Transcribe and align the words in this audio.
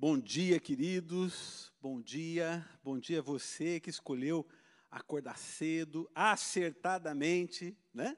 Bom 0.00 0.16
dia, 0.16 0.60
queridos. 0.60 1.72
Bom 1.82 2.00
dia. 2.00 2.64
Bom 2.84 3.00
dia 3.00 3.18
a 3.18 3.20
você 3.22 3.80
que 3.80 3.90
escolheu 3.90 4.46
acordar 4.88 5.36
cedo, 5.36 6.08
acertadamente, 6.14 7.76
né? 7.92 8.16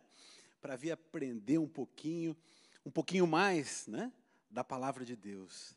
Para 0.60 0.76
vir 0.76 0.90
aprender 0.90 1.56
um 1.56 1.66
pouquinho, 1.66 2.36
um 2.84 2.90
pouquinho 2.90 3.26
mais, 3.26 3.86
né? 3.86 4.12
Da 4.50 4.62
palavra 4.62 5.06
de 5.06 5.16
Deus. 5.16 5.74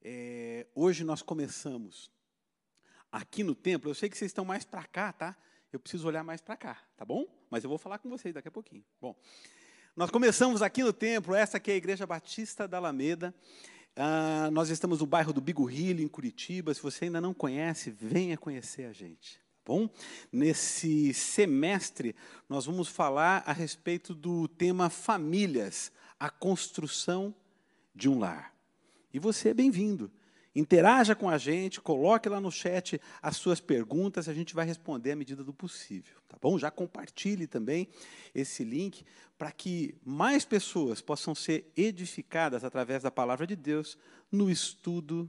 É, 0.00 0.66
hoje 0.74 1.04
nós 1.04 1.20
começamos 1.20 2.10
aqui 3.12 3.44
no 3.44 3.54
templo. 3.54 3.90
Eu 3.90 3.94
sei 3.94 4.08
que 4.08 4.16
vocês 4.16 4.30
estão 4.30 4.46
mais 4.46 4.64
para 4.64 4.84
cá, 4.84 5.12
tá? 5.12 5.36
Eu 5.70 5.78
preciso 5.78 6.08
olhar 6.08 6.24
mais 6.24 6.40
para 6.40 6.56
cá, 6.56 6.82
tá 6.96 7.04
bom? 7.04 7.26
Mas 7.50 7.62
eu 7.62 7.68
vou 7.68 7.76
falar 7.76 7.98
com 7.98 8.08
vocês 8.08 8.32
daqui 8.32 8.48
a 8.48 8.50
pouquinho. 8.50 8.82
Bom, 8.98 9.14
nós 9.94 10.10
começamos 10.10 10.62
aqui 10.62 10.82
no 10.82 10.92
templo. 10.94 11.34
Essa 11.34 11.58
aqui 11.58 11.70
é 11.70 11.74
a 11.74 11.76
Igreja 11.76 12.06
Batista 12.06 12.66
da 12.66 12.78
Alameda. 12.78 13.34
Ah, 13.96 14.50
nós 14.52 14.70
estamos 14.70 15.00
no 15.00 15.06
bairro 15.06 15.32
do 15.32 15.40
Bigorrilho, 15.40 16.02
em 16.02 16.08
Curitiba. 16.08 16.74
Se 16.74 16.82
você 16.82 17.04
ainda 17.04 17.20
não 17.20 17.32
conhece, 17.32 17.90
venha 17.90 18.36
conhecer 18.36 18.86
a 18.86 18.92
gente. 18.92 19.38
Tá 19.64 19.72
bom? 19.72 19.88
Nesse 20.32 21.14
semestre, 21.14 22.14
nós 22.48 22.66
vamos 22.66 22.88
falar 22.88 23.44
a 23.46 23.52
respeito 23.52 24.12
do 24.12 24.48
tema 24.48 24.90
famílias, 24.90 25.92
a 26.18 26.28
construção 26.28 27.34
de 27.94 28.08
um 28.08 28.18
lar. 28.18 28.52
E 29.12 29.18
você 29.20 29.50
é 29.50 29.54
bem-vindo. 29.54 30.10
Interaja 30.54 31.16
com 31.16 31.28
a 31.28 31.36
gente, 31.36 31.80
coloque 31.80 32.28
lá 32.28 32.40
no 32.40 32.50
chat 32.50 33.00
as 33.20 33.36
suas 33.36 33.60
perguntas, 33.60 34.28
a 34.28 34.34
gente 34.34 34.54
vai 34.54 34.64
responder 34.64 35.12
à 35.12 35.16
medida 35.16 35.42
do 35.42 35.52
possível, 35.52 36.14
tá 36.28 36.36
bom? 36.40 36.56
Já 36.56 36.70
compartilhe 36.70 37.46
também 37.46 37.88
esse 38.32 38.62
link 38.62 39.04
para 39.36 39.50
que 39.50 39.96
mais 40.04 40.44
pessoas 40.44 41.00
possam 41.00 41.34
ser 41.34 41.72
edificadas 41.76 42.62
através 42.62 43.02
da 43.02 43.10
palavra 43.10 43.46
de 43.46 43.56
Deus 43.56 43.98
no 44.30 44.48
estudo 44.48 45.28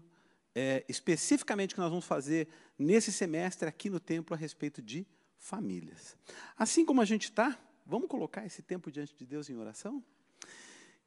é, 0.54 0.86
especificamente 0.88 1.74
que 1.74 1.82
nós 1.82 1.90
vamos 1.90 2.06
fazer 2.06 2.48
nesse 2.78 3.12
semestre 3.12 3.68
aqui 3.68 3.90
no 3.90 4.00
templo 4.00 4.34
a 4.34 4.38
respeito 4.38 4.82
de 4.82 5.06
famílias. 5.38 6.16
Assim 6.58 6.86
como 6.86 7.02
a 7.02 7.06
gente 7.06 7.26
está, 7.26 7.60
vamos 7.86 8.08
colocar 8.08 8.46
esse 8.46 8.62
tempo 8.62 8.92
diante 8.92 9.16
de 9.16 9.26
Deus 9.26 9.50
em 9.50 9.58
oração? 9.58 10.04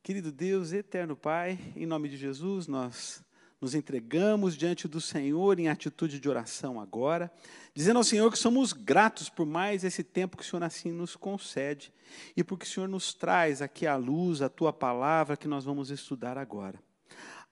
Querido 0.03 0.31
Deus, 0.31 0.73
eterno 0.73 1.17
Pai, 1.17 1.59
em 1.75 1.87
nome 1.87 2.09
de 2.09 2.17
Jesus, 2.17 2.67
nós 2.67 3.23
nos 3.61 3.75
entregamos 3.75 4.56
diante 4.56 4.87
do 4.87 5.01
Senhor 5.01 5.59
em 5.59 5.69
atitude 5.69 6.20
de 6.20 6.28
oração 6.28 6.81
agora, 6.81 7.31
dizendo 7.75 7.97
ao 7.97 8.05
Senhor 8.05 8.31
que 8.31 8.39
somos 8.39 8.73
gratos 8.73 9.28
por 9.28 9.47
mais 9.47 9.83
esse 9.83 10.05
tempo 10.05 10.37
que 10.37 10.42
o 10.42 10.47
Senhor 10.47 10.62
assim 10.62 10.92
nos 10.92 11.17
concede 11.17 11.92
e 12.37 12.45
porque 12.45 12.65
o 12.65 12.69
Senhor 12.69 12.89
nos 12.89 13.12
traz 13.12 13.61
aqui 13.61 13.87
à 13.87 13.97
luz 13.97 14.42
a 14.42 14.48
tua 14.48 14.73
palavra 14.73 15.37
que 15.37 15.48
nós 15.48 15.65
vamos 15.65 15.91
estudar 15.91 16.39
agora. 16.39 16.81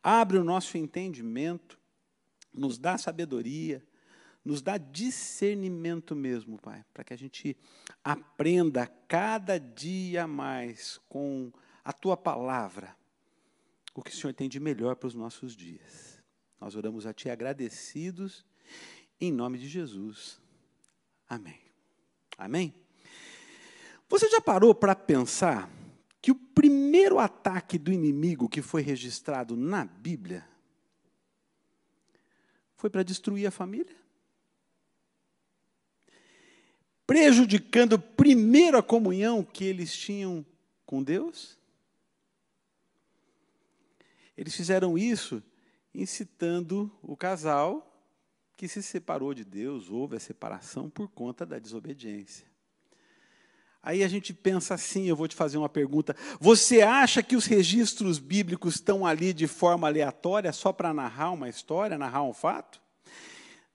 Abre 0.02 0.38
o 0.38 0.44
nosso 0.44 0.78
entendimento, 0.78 1.76
nos 2.54 2.78
dá 2.78 2.96
sabedoria, 2.96 3.84
nos 4.44 4.62
dá 4.62 4.78
discernimento 4.78 6.14
mesmo, 6.14 6.56
Pai, 6.58 6.84
para 6.94 7.02
que 7.02 7.12
a 7.12 7.18
gente 7.18 7.56
aprenda 8.04 8.86
cada 9.08 9.58
dia 9.58 10.24
mais 10.28 11.00
com 11.08 11.52
a 11.84 11.92
tua 11.92 12.16
palavra 12.16 12.94
o 13.97 14.02
que 14.02 14.11
o 14.11 14.14
Senhor 14.14 14.34
tem 14.34 14.48
de 14.48 14.61
melhor 14.61 14.94
para 14.97 15.06
os 15.06 15.14
nossos 15.14 15.56
dias. 15.56 16.22
Nós 16.61 16.77
oramos 16.77 17.06
a 17.06 17.14
Ti 17.14 17.30
agradecidos, 17.30 18.44
em 19.19 19.33
nome 19.33 19.58
de 19.58 19.69
Jesus. 19.69 20.38
Amém. 21.27 21.58
Amém? 22.36 22.75
Você 24.08 24.28
já 24.28 24.41
parou 24.41 24.75
para 24.75 24.94
pensar 24.94 25.70
que 26.20 26.30
o 26.30 26.34
primeiro 26.34 27.19
ataque 27.19 27.78
do 27.78 27.91
inimigo 27.91 28.48
que 28.48 28.61
foi 28.61 28.83
registrado 28.83 29.56
na 29.56 29.84
Bíblia 29.84 30.47
foi 32.77 32.91
para 32.91 33.03
destruir 33.03 33.47
a 33.47 33.50
família? 33.50 33.97
Prejudicando 37.06 37.98
primeiro 37.98 38.76
a 38.76 38.82
comunhão 38.82 39.43
que 39.43 39.65
eles 39.65 39.97
tinham 39.97 40.44
com 40.84 41.03
Deus? 41.03 41.56
Eles 44.36 44.54
fizeram 44.54 44.98
isso 44.98 45.42
incitando 45.94 46.91
o 47.02 47.16
casal 47.16 47.92
que 48.56 48.69
se 48.69 48.82
separou 48.82 49.34
de 49.34 49.44
Deus, 49.44 49.91
houve 49.91 50.16
a 50.16 50.20
separação 50.20 50.88
por 50.88 51.08
conta 51.08 51.44
da 51.44 51.58
desobediência. 51.58 52.46
Aí 53.82 54.02
a 54.02 54.08
gente 54.08 54.34
pensa 54.34 54.75
assim, 54.75 55.06
eu 55.06 55.14
vou 55.14 55.28
te 55.28 55.36
fazer 55.36 55.58
uma 55.58 55.69
pergunta. 55.69 56.16
Você 56.41 56.82
acha 56.82 57.22
que 57.22 57.36
os 57.36 57.46
registros 57.46 58.19
bíblicos 58.19 58.75
estão 58.75 59.06
ali 59.06 59.32
de 59.32 59.46
forma 59.46 59.86
aleatória 59.86 60.52
só 60.52 60.72
para 60.72 60.92
narrar 60.92 61.30
uma 61.30 61.48
história, 61.48 61.96
narrar 61.96 62.25
um 62.25 62.32
fato? 62.32 62.82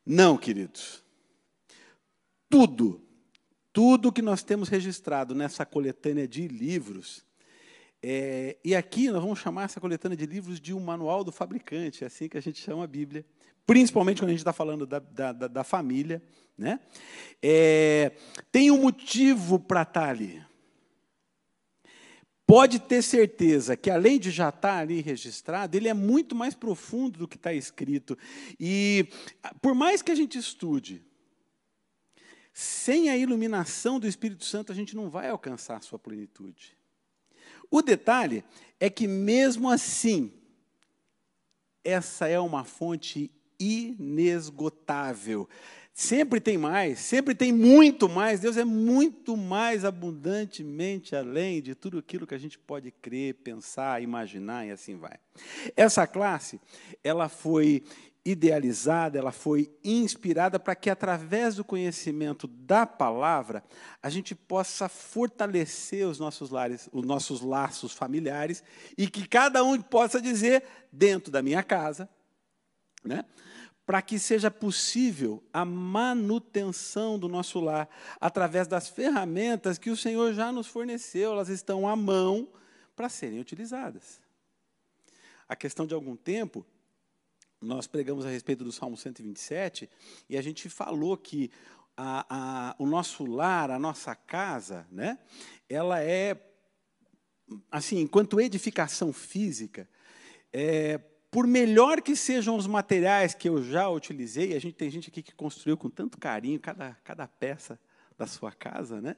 Não, 0.06 0.38
queridos. 0.38 1.02
Tudo, 2.50 3.02
tudo 3.72 4.12
que 4.12 4.22
nós 4.22 4.44
temos 4.44 4.68
registrado 4.68 5.34
nessa 5.34 5.66
coletânea 5.66 6.28
de 6.28 6.46
livros 6.48 7.24
é, 8.04 8.58
e 8.64 8.76
aqui 8.76 9.10
nós 9.10 9.22
vamos 9.22 9.40
chamar 9.40 9.66
essa 9.66 9.80
coletânea 9.80 10.18
de 10.18 10.26
livros 10.26 10.60
de 10.60 10.74
um 10.74 10.80
manual 10.80 11.24
do 11.24 11.32
fabricante, 11.32 12.04
é 12.04 12.08
assim 12.08 12.28
que 12.28 12.38
a 12.38 12.42
gente 12.42 12.60
chama 12.60 12.84
a 12.84 12.88
Bíblia, 12.88 13.24
principalmente 13.66 14.22
quando 14.22 14.30
a 14.30 14.34
gente 14.34 14.40
está 14.40 14.54
falando 14.54 14.88
da, 14.88 15.00
da, 15.00 15.32
da, 15.32 15.64
família. 15.64 16.22
Né? 16.58 16.80
É, 17.42 18.12
tem 18.52 18.72
um 18.72 18.82
motivo 18.82 19.60
para 19.60 19.84
estar 19.84 20.02
tá 20.02 20.10
ali. 20.10 20.44
Pode 22.46 22.80
ter 22.80 23.02
certeza 23.02 23.78
que, 23.78 23.90
além 23.90 24.20
de 24.20 24.32
já 24.32 24.50
estar 24.50 24.62
tá 24.62 24.78
ali 24.80 25.00
registrado, 25.00 25.78
ele 25.78 25.88
é 25.88 25.94
muito 25.94 26.36
mais 26.36 26.56
profundo 26.56 27.20
do 27.20 27.28
que 27.28 27.38
está 27.38 27.54
escrito. 27.54 28.18
E, 28.60 29.08
por 29.62 29.74
mais 29.74 30.02
que 30.02 30.12
a 30.12 30.16
gente 30.16 30.38
estude, 30.38 31.02
sem 32.52 33.10
a 33.10 33.16
iluminação 33.16 34.00
do 34.00 34.08
Espírito 34.08 34.44
Santo, 34.44 34.72
a 34.72 34.76
gente 34.76 34.96
não 34.96 35.10
vai 35.10 35.30
alcançar 35.30 35.78
a 35.78 35.82
sua 35.82 35.98
plenitude. 35.98 36.81
O 37.72 37.82
detalhe 37.82 38.44
é 38.80 38.90
que, 38.90 39.08
mesmo 39.08 39.70
assim, 39.70 40.34
essa 41.84 42.28
é 42.28 42.40
uma 42.40 42.66
fonte 42.66 43.32
inesgotável. 43.58 45.48
Sempre 45.94 46.40
tem 46.40 46.58
mais, 46.58 47.00
sempre 47.00 47.36
tem 47.36 47.52
muito 47.52 48.10
mais. 48.10 48.40
Deus 48.40 48.58
é 48.58 48.66
muito 48.66 49.38
mais 49.38 49.86
abundantemente 49.86 51.16
além 51.16 51.62
de 51.62 51.76
tudo 51.76 51.98
aquilo 52.00 52.26
que 52.26 52.34
a 52.34 52.40
gente 52.40 52.58
pode 52.58 52.92
crer, 52.92 53.36
pensar, 53.36 54.02
imaginar 54.02 54.66
e 54.66 54.72
assim 54.72 54.98
vai. 54.98 55.18
Essa 55.76 56.08
classe, 56.08 56.60
ela 57.04 57.30
foi 57.30 57.84
idealizada, 58.24 59.18
ela 59.18 59.32
foi 59.32 59.72
inspirada 59.84 60.60
para 60.60 60.76
que, 60.76 60.90
através 60.90 61.56
do 61.56 61.64
conhecimento 61.64 62.48
da 62.48 62.86
palavra, 62.86 63.64
a 64.02 64.10
gente 64.10 64.36
possa 64.36 64.88
fortalecer 64.88 66.08
os 66.08 66.20
nossos, 66.20 66.52
lares, 66.52 66.88
os 66.92 67.04
nossos 67.04 67.42
laços 67.42 67.94
familiares 67.94 68.64
e 68.98 69.08
que 69.08 69.28
cada 69.28 69.64
um 69.64 69.82
possa 69.82 70.22
dizer, 70.22 70.64
dentro 70.92 71.32
da 71.32 71.42
minha 71.42 71.64
casa, 71.64 72.08
né, 73.04 73.26
para 73.86 74.02
que 74.02 74.20
seja 74.20 74.52
possível 74.52 75.44
a 75.52 75.66
manutenção 75.66 77.18
do 77.18 77.28
nosso 77.28 77.60
lar 77.60 77.90
através 78.20 78.68
das 78.68 78.88
ferramentas 78.88 79.80
que 79.80 79.90
o 79.90 79.98
Senhor 79.98 80.34
já 80.34 80.52
nos 80.52 80.68
forneceu, 80.68 81.32
elas 81.32 81.50
estão 81.50 81.88
à 81.88 81.96
mão 81.96 82.48
para 82.96 83.10
serem 83.10 83.40
utilizadas. 83.40 84.22
A 85.50 85.56
questão 85.56 85.88
de 85.88 85.94
algum 85.96 86.16
tempo, 86.16 86.64
nós 87.62 87.86
pregamos 87.86 88.26
a 88.26 88.30
respeito 88.30 88.64
do 88.64 88.72
Salmo 88.72 88.98
127 88.98 89.90
e 90.28 90.38
a 90.38 90.42
gente 90.42 90.68
falou 90.68 91.16
que 91.16 91.52
a, 91.96 92.26
a, 92.30 92.76
o 92.80 92.88
nosso 92.88 93.26
lar, 93.26 93.70
a 93.70 93.78
nossa 93.78 94.16
casa, 94.16 94.88
né, 94.92 95.20
ela 95.70 96.02
é, 96.02 96.36
assim, 97.72 98.00
enquanto 98.00 98.42
edificação 98.42 99.14
física, 99.14 99.88
é, 100.52 100.98
por 101.30 101.48
melhor 101.48 102.02
que 102.02 102.16
sejam 102.16 102.58
os 102.58 102.68
materiais 102.68 103.34
que 103.34 103.48
eu 103.48 103.64
já 103.64 103.88
utilizei, 103.88 104.54
a 104.54 104.60
gente 104.60 104.74
tem 104.74 104.90
gente 104.90 105.10
aqui 105.10 105.22
que 105.22 105.34
construiu 105.34 105.78
com 105.78 105.90
tanto 105.90 106.18
carinho 106.18 106.60
cada, 106.60 106.98
cada 107.04 107.28
peça 107.28 107.80
da 108.18 108.28
sua 108.28 108.52
casa, 108.52 109.00
né? 109.00 109.16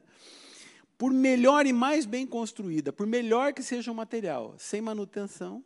Por 0.95 1.12
melhor 1.12 1.65
e 1.65 1.73
mais 1.73 2.06
bem 2.06 2.27
construída, 2.27 2.94
por 2.94 3.07
melhor 3.07 3.51
que 3.51 3.63
seja 3.63 3.91
o 3.91 3.95
material, 3.95 4.53
sem 4.59 4.79
manutenção, 4.79 5.65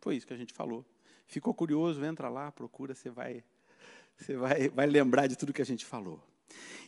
Foi 0.00 0.16
isso 0.16 0.26
que 0.26 0.32
a 0.32 0.36
gente 0.36 0.52
falou. 0.52 0.84
Ficou 1.26 1.54
curioso? 1.54 2.04
Entra 2.04 2.28
lá, 2.28 2.50
procura, 2.50 2.94
você 2.94 3.10
vai, 3.10 3.44
você 4.16 4.36
vai, 4.36 4.68
vai 4.68 4.86
lembrar 4.86 5.26
de 5.26 5.36
tudo 5.36 5.52
que 5.52 5.62
a 5.62 5.66
gente 5.66 5.84
falou. 5.84 6.22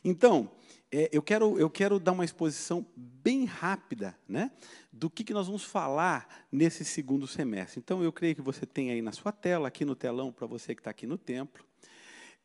Então, 0.05 0.51
é, 0.91 1.09
eu, 1.13 1.23
quero, 1.23 1.59
eu 1.59 1.71
quero 1.71 2.01
dar 2.01 2.13
uma 2.13 2.25
exposição 2.25 2.85
bem 2.97 3.45
rápida 3.45 4.19
né, 4.29 4.51
do 4.93 5.09
que, 5.09 5.23
que 5.23 5.33
nós 5.33 5.47
vamos 5.47 5.63
falar 5.63 6.47
nesse 6.51 6.85
segundo 6.85 7.27
semestre. 7.27 7.79
Então, 7.79 8.03
eu 8.03 8.13
creio 8.13 8.35
que 8.35 8.43
você 8.43 8.67
tem 8.67 8.91
aí 8.91 9.01
na 9.01 9.13
sua 9.13 9.31
tela, 9.31 9.69
aqui 9.69 9.85
no 9.85 9.95
telão, 9.95 10.33
para 10.33 10.47
você 10.47 10.75
que 10.75 10.81
está 10.81 10.91
aqui 10.91 11.07
no 11.07 11.17
templo. 11.17 11.65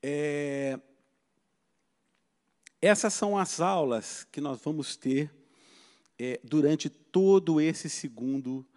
É, 0.03 0.79
essas 2.81 3.13
são 3.13 3.37
as 3.37 3.59
aulas 3.59 4.27
que 4.31 4.39
nós 4.39 4.61
vamos 4.61 4.95
ter 4.95 5.33
é, 6.19 6.39
durante 6.43 6.89
todo 6.89 7.59
esse 7.59 7.89
segundo 7.89 8.63
semestre. 8.63 8.76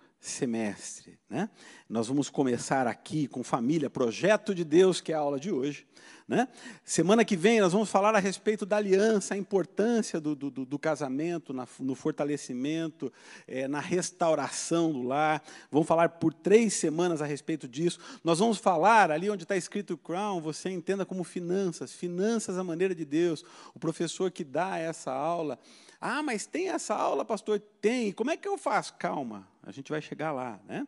Né? 1.28 1.48
Nós 1.88 2.08
vamos 2.08 2.28
começar 2.28 2.86
aqui 2.86 3.26
com 3.26 3.42
família, 3.42 3.88
projeto 3.88 4.54
de 4.54 4.64
Deus, 4.64 5.00
que 5.00 5.12
é 5.12 5.14
a 5.14 5.18
aula 5.18 5.40
de 5.40 5.50
hoje. 5.50 5.86
Né? 6.28 6.46
Semana 6.84 7.24
que 7.24 7.36
vem 7.36 7.60
nós 7.60 7.72
vamos 7.72 7.90
falar 7.90 8.14
a 8.14 8.18
respeito 8.18 8.66
da 8.66 8.76
aliança, 8.76 9.34
a 9.34 9.36
importância 9.36 10.20
do, 10.20 10.36
do, 10.36 10.50
do 10.50 10.78
casamento, 10.78 11.52
na, 11.52 11.66
no 11.78 11.94
fortalecimento, 11.94 13.12
é, 13.48 13.66
na 13.66 13.80
restauração 13.80 14.92
do 14.92 15.02
lar. 15.02 15.42
Vamos 15.70 15.88
falar 15.88 16.10
por 16.10 16.34
três 16.34 16.74
semanas 16.74 17.22
a 17.22 17.26
respeito 17.26 17.66
disso. 17.66 17.98
Nós 18.22 18.38
vamos 18.38 18.58
falar, 18.58 19.10
ali 19.10 19.30
onde 19.30 19.44
está 19.44 19.56
escrito 19.56 19.96
Crown, 19.96 20.40
você 20.40 20.68
entenda 20.70 21.06
como 21.06 21.24
finanças, 21.24 21.92
finanças 21.92 22.58
à 22.58 22.62
maneira 22.62 22.94
de 22.94 23.04
Deus. 23.04 23.44
O 23.74 23.80
professor 23.80 24.30
que 24.30 24.44
dá 24.44 24.78
essa 24.78 25.10
aula 25.10 25.58
ah, 26.00 26.22
mas 26.22 26.46
tem 26.46 26.70
essa 26.70 26.94
aula, 26.94 27.26
pastor? 27.26 27.60
Tem. 27.78 28.10
Como 28.10 28.30
é 28.30 28.36
que 28.36 28.48
eu 28.48 28.56
faço? 28.56 28.94
Calma, 28.94 29.46
a 29.62 29.70
gente 29.70 29.90
vai 29.90 30.00
chegar 30.00 30.32
lá. 30.32 30.60
Né? 30.66 30.86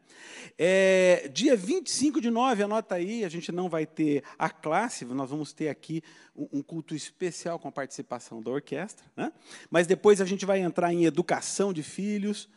É, 0.59 1.31
dia 1.33 1.57
25 1.57 2.21
de 2.21 2.31
nove, 2.31 2.63
anota 2.63 2.95
aí, 2.95 3.25
a 3.25 3.29
gente 3.29 3.53
não 3.53 3.69
vai 3.69 3.87
ter 3.87 4.25
a 4.39 4.49
classe, 4.49 5.05
nós 5.05 5.31
vamos 5.31 5.53
ter 5.53 5.69
aqui 5.69 6.03
um, 6.35 6.59
um 6.59 6.63
culto 6.63 6.95
especial 6.95 7.59
com 7.59 7.69
a 7.69 7.73
participação 7.73 8.43
da 8.43 8.51
orquestra. 8.51 9.05
Né? 9.17 9.33
Mas 9.71 9.87
depois 9.87 10.21
a 10.21 10.25
gente 10.25 10.47
vai 10.47 10.61
entrar 10.61 10.93
em 10.93 11.05
educação 11.05 11.73
de 11.73 11.83
filhos. 11.83 12.49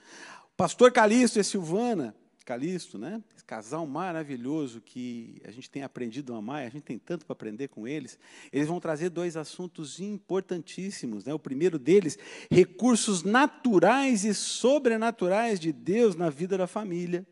Pastor 0.55 0.91
Calixto 0.91 1.39
e 1.39 1.43
Silvana, 1.43 2.15
Calixto, 2.45 2.97
né? 2.97 3.21
Casal 3.45 3.85
maravilhoso 3.85 4.81
que 4.81 5.39
a 5.45 5.51
gente 5.51 5.69
tem 5.69 5.83
aprendido 5.83 6.33
a 6.33 6.37
amar, 6.37 6.65
a 6.65 6.69
gente 6.69 6.81
tem 6.81 6.97
tanto 6.97 7.25
para 7.25 7.33
aprender 7.33 7.67
com 7.67 7.87
eles. 7.87 8.17
Eles 8.51 8.67
vão 8.67 8.79
trazer 8.79 9.09
dois 9.09 9.37
assuntos 9.37 9.99
importantíssimos, 9.99 11.25
né? 11.25 11.33
O 11.33 11.39
primeiro 11.39 11.77
deles, 11.77 12.17
recursos 12.49 13.21
naturais 13.21 14.25
e 14.25 14.33
sobrenaturais 14.33 15.59
de 15.59 15.71
Deus 15.71 16.15
na 16.15 16.29
vida 16.29 16.57
da 16.57 16.65
família. 16.65 17.25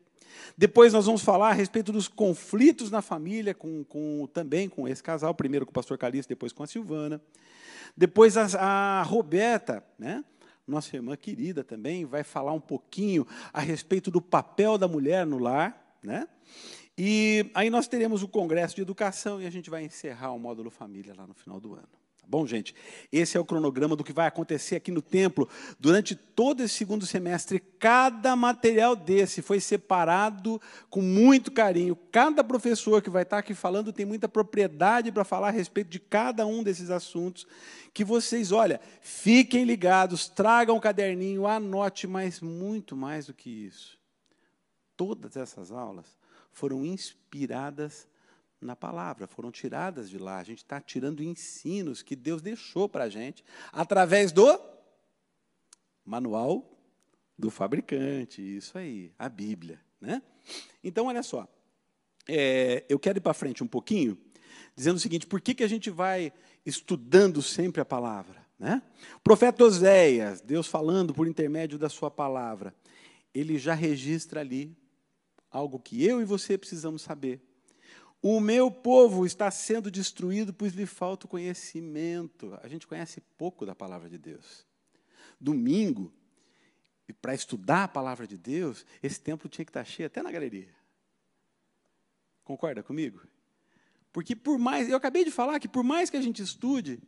Depois 0.58 0.94
nós 0.94 1.06
vamos 1.06 1.24
falar 1.24 1.50
a 1.50 1.54
respeito 1.54 1.92
dos 1.92 2.08
conflitos 2.08 2.92
na 2.92 3.02
família, 3.02 3.54
com, 3.54 3.84
com 3.84 4.28
também 4.32 4.70
com 4.70 4.88
esse 4.88 5.02
casal, 5.02 5.34
primeiro 5.34 5.66
com 5.66 5.72
o 5.72 5.74
pastor 5.74 5.98
Calixto, 5.98 6.30
depois 6.30 6.54
com 6.54 6.64
a 6.64 6.68
Silvana. 6.68 7.22
Depois 7.98 8.38
a, 8.38 8.46
a 8.60 9.04
Roberta, 9.04 9.84
né? 9.98 10.24
nossa 10.68 10.96
irmã 10.96 11.16
querida 11.16 11.64
também, 11.64 12.06
vai 12.06 12.24
falar 12.24 12.54
um 12.54 12.60
pouquinho 12.60 13.28
a 13.52 13.60
respeito 13.60 14.10
do 14.10 14.22
papel 14.22 14.78
da 14.78 14.88
mulher 14.88 15.26
no 15.26 15.38
lar. 15.38 15.83
Né? 16.04 16.28
E 16.98 17.50
aí 17.56 17.70
nós 17.70 17.88
teremos 17.88 18.22
o 18.22 18.28
Congresso 18.28 18.76
de 18.76 18.82
Educação 18.82 19.42
e 19.42 19.48
a 19.48 19.50
gente 19.50 19.70
vai 19.70 19.84
encerrar 19.84 20.32
o 20.32 20.40
módulo 20.40 20.70
Família 20.70 21.14
lá 21.18 21.26
no 21.26 21.34
final 21.34 21.60
do 21.60 21.74
ano. 21.74 22.04
Tá 22.24 22.28
bom, 22.30 22.48
gente? 22.48 22.74
Esse 23.12 23.36
é 23.36 23.40
o 23.40 23.44
cronograma 23.44 23.98
do 23.98 24.04
que 24.04 24.14
vai 24.14 24.28
acontecer 24.28 24.78
aqui 24.78 24.92
no 24.92 25.02
templo 25.02 25.50
durante 25.78 26.16
todo 26.16 26.64
esse 26.64 26.76
segundo 26.76 27.06
semestre. 27.06 27.60
Cada 27.60 28.34
material 28.34 28.96
desse 28.96 29.42
foi 29.42 29.60
separado 29.60 30.62
com 30.90 31.02
muito 31.02 31.52
carinho. 31.52 31.98
Cada 32.12 32.42
professor 32.42 33.02
que 33.02 33.10
vai 33.10 33.24
estar 33.24 33.40
aqui 33.40 33.54
falando 33.54 33.92
tem 33.92 34.06
muita 34.06 34.30
propriedade 34.30 35.12
para 35.12 35.26
falar 35.26 35.50
a 35.50 35.52
respeito 35.52 35.90
de 35.90 36.00
cada 36.00 36.46
um 36.46 36.64
desses 36.64 36.90
assuntos. 36.90 37.46
Que 37.94 38.06
vocês, 38.06 38.54
olha, 38.54 38.80
fiquem 39.02 39.66
ligados, 39.66 40.30
tragam 40.30 40.78
um 40.78 40.80
caderninho, 40.80 41.46
anote, 41.46 42.08
mas 42.08 42.40
muito 42.40 42.96
mais 42.96 43.26
do 43.26 43.34
que 43.34 43.50
isso. 43.50 44.03
Todas 44.96 45.36
essas 45.36 45.72
aulas 45.72 46.18
foram 46.52 46.86
inspiradas 46.86 48.08
na 48.62 48.76
palavra, 48.76 49.28
foram 49.28 49.52
tiradas 49.52 50.10
de 50.10 50.18
lá. 50.18 50.38
A 50.38 50.44
gente 50.44 50.60
está 50.60 50.80
tirando 50.80 51.24
ensinos 51.24 52.02
que 52.02 52.16
Deus 52.16 52.42
deixou 52.42 52.88
para 52.88 53.06
a 53.06 53.10
gente 53.10 53.44
através 53.72 54.32
do 54.32 54.60
manual 56.06 56.70
do 57.38 57.50
fabricante, 57.50 58.42
isso 58.42 58.78
aí, 58.78 59.12
a 59.18 59.28
Bíblia. 59.28 59.80
Né? 60.00 60.22
Então, 60.84 61.08
olha 61.08 61.24
só, 61.24 61.48
é, 62.28 62.86
eu 62.88 63.00
quero 63.00 63.18
ir 63.18 63.22
para 63.22 63.34
frente 63.34 63.64
um 63.64 63.68
pouquinho, 63.68 64.18
dizendo 64.76 64.98
o 64.98 65.00
seguinte: 65.00 65.26
por 65.26 65.42
que, 65.42 65.54
que 65.54 65.64
a 65.64 65.68
gente 65.68 65.90
vai 65.90 66.32
estudando 66.66 67.42
sempre 67.42 67.82
a 67.82 67.86
palavra? 67.86 68.44
Né? 68.58 68.82
O 69.18 69.20
profeta 69.22 69.64
Oséias, 69.64 70.42
Deus 70.42 70.68
falando 70.68 71.14
por 71.14 71.28
intermédio 71.28 71.78
da 71.78 71.90
sua 71.90 72.12
palavra, 72.12 72.74
ele 73.34 73.58
já 73.58 73.74
registra 73.74 74.42
ali 74.42 74.76
algo 75.54 75.80
que 75.80 76.04
eu 76.04 76.22
e 76.22 76.26
você 76.26 76.58
precisamos 76.58 77.02
saber 77.02 77.42
o 78.24 78.40
meu 78.40 78.72
povo 78.72 79.26
está 79.26 79.52
sendo 79.52 79.92
destruído, 79.92 80.54
pois 80.54 80.72
lhe 80.74 80.86
falta 80.86 81.26
o 81.26 81.30
conhecimento. 81.30 82.58
A 82.64 82.70
gente 82.70 82.88
conhece 82.88 83.20
pouco 83.38 83.66
da 83.66 83.76
palavra 83.76 84.10
de 84.10 84.18
Deus. 84.18 84.66
Domingo, 85.38 86.10
para 87.22 87.36
estudar 87.36 87.84
a 87.84 87.88
palavra 87.90 88.26
de 88.26 88.38
Deus, 88.38 88.86
esse 89.04 89.20
templo 89.20 89.50
tinha 89.50 89.66
que 89.66 89.72
estar 89.72 89.84
cheio 89.84 90.08
até 90.08 90.24
na 90.24 90.32
galeria. 90.32 90.74
Concorda 92.46 92.82
comigo? 92.82 93.22
Porque 94.14 94.38
por 94.38 94.58
mais, 94.58 94.88
eu 94.88 94.96
acabei 94.96 95.26
de 95.26 95.32
falar 95.32 95.60
que 95.60 95.68
por 95.68 95.84
mais 95.84 96.10
que 96.10 96.16
a 96.16 96.22
gente 96.22 96.42
estude, 96.42 97.00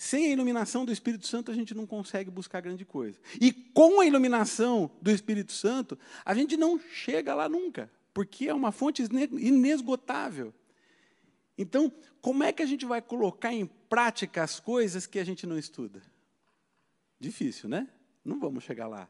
sem 0.00 0.28
a 0.28 0.30
iluminação 0.30 0.86
do 0.86 0.92
Espírito 0.92 1.26
Santo 1.26 1.50
a 1.50 1.54
gente 1.54 1.74
não 1.74 1.86
consegue 1.86 2.30
buscar 2.30 2.62
grande 2.62 2.86
coisa. 2.86 3.20
E 3.38 3.52
com 3.52 4.00
a 4.00 4.06
iluminação 4.06 4.90
do 5.02 5.10
Espírito 5.10 5.52
Santo, 5.52 5.98
a 6.24 6.34
gente 6.34 6.56
não 6.56 6.80
chega 6.80 7.34
lá 7.34 7.50
nunca, 7.50 7.92
porque 8.14 8.48
é 8.48 8.54
uma 8.54 8.72
fonte 8.72 9.02
inesgotável. 9.02 10.54
Então, 11.58 11.92
como 12.22 12.42
é 12.42 12.50
que 12.50 12.62
a 12.62 12.66
gente 12.66 12.86
vai 12.86 13.02
colocar 13.02 13.52
em 13.52 13.66
prática 13.66 14.42
as 14.42 14.58
coisas 14.58 15.06
que 15.06 15.18
a 15.18 15.24
gente 15.24 15.46
não 15.46 15.58
estuda? 15.58 16.00
Difícil, 17.20 17.68
né? 17.68 17.86
Não 18.24 18.40
vamos 18.40 18.64
chegar 18.64 18.88
lá. 18.88 19.06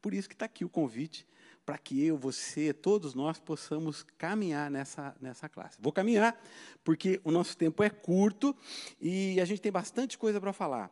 Por 0.00 0.14
isso 0.14 0.30
que 0.30 0.34
está 0.34 0.46
aqui 0.46 0.64
o 0.64 0.68
convite 0.70 1.26
para 1.64 1.78
que 1.78 2.04
eu, 2.04 2.16
você, 2.16 2.72
todos 2.72 3.14
nós 3.14 3.38
possamos 3.38 4.04
caminhar 4.18 4.70
nessa, 4.70 5.14
nessa 5.20 5.48
classe. 5.48 5.78
Vou 5.80 5.92
caminhar, 5.92 6.36
porque 6.82 7.20
o 7.22 7.30
nosso 7.30 7.56
tempo 7.56 7.82
é 7.82 7.90
curto 7.90 8.54
e 9.00 9.40
a 9.40 9.44
gente 9.44 9.60
tem 9.60 9.70
bastante 9.70 10.18
coisa 10.18 10.40
para 10.40 10.52
falar. 10.52 10.90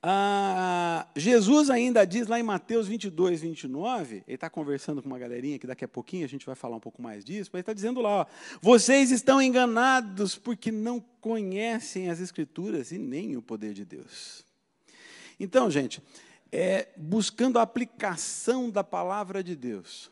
Ah, 0.00 1.06
Jesus 1.16 1.70
ainda 1.70 2.04
diz 2.04 2.28
lá 2.28 2.38
em 2.38 2.42
Mateus 2.42 2.86
22, 2.86 3.40
29, 3.40 4.22
ele 4.26 4.34
está 4.34 4.48
conversando 4.48 5.02
com 5.02 5.08
uma 5.08 5.18
galerinha 5.18 5.58
que 5.58 5.66
daqui 5.66 5.84
a 5.84 5.88
pouquinho 5.88 6.24
a 6.24 6.28
gente 6.28 6.46
vai 6.46 6.54
falar 6.54 6.76
um 6.76 6.80
pouco 6.80 7.02
mais 7.02 7.24
disso, 7.24 7.50
mas 7.52 7.58
ele 7.58 7.62
está 7.62 7.72
dizendo 7.72 8.00
lá: 8.00 8.20
ó, 8.20 8.26
vocês 8.60 9.10
estão 9.10 9.42
enganados 9.42 10.36
porque 10.36 10.70
não 10.70 11.00
conhecem 11.20 12.10
as 12.10 12.20
Escrituras 12.20 12.92
e 12.92 12.98
nem 12.98 13.36
o 13.36 13.42
poder 13.42 13.74
de 13.74 13.84
Deus. 13.84 14.44
Então, 15.38 15.70
gente, 15.70 16.02
é, 16.50 16.88
buscando 16.96 17.58
a 17.58 17.62
aplicação 17.62 18.70
da 18.70 18.84
palavra 18.84 19.42
de 19.42 19.56
Deus 19.56 20.11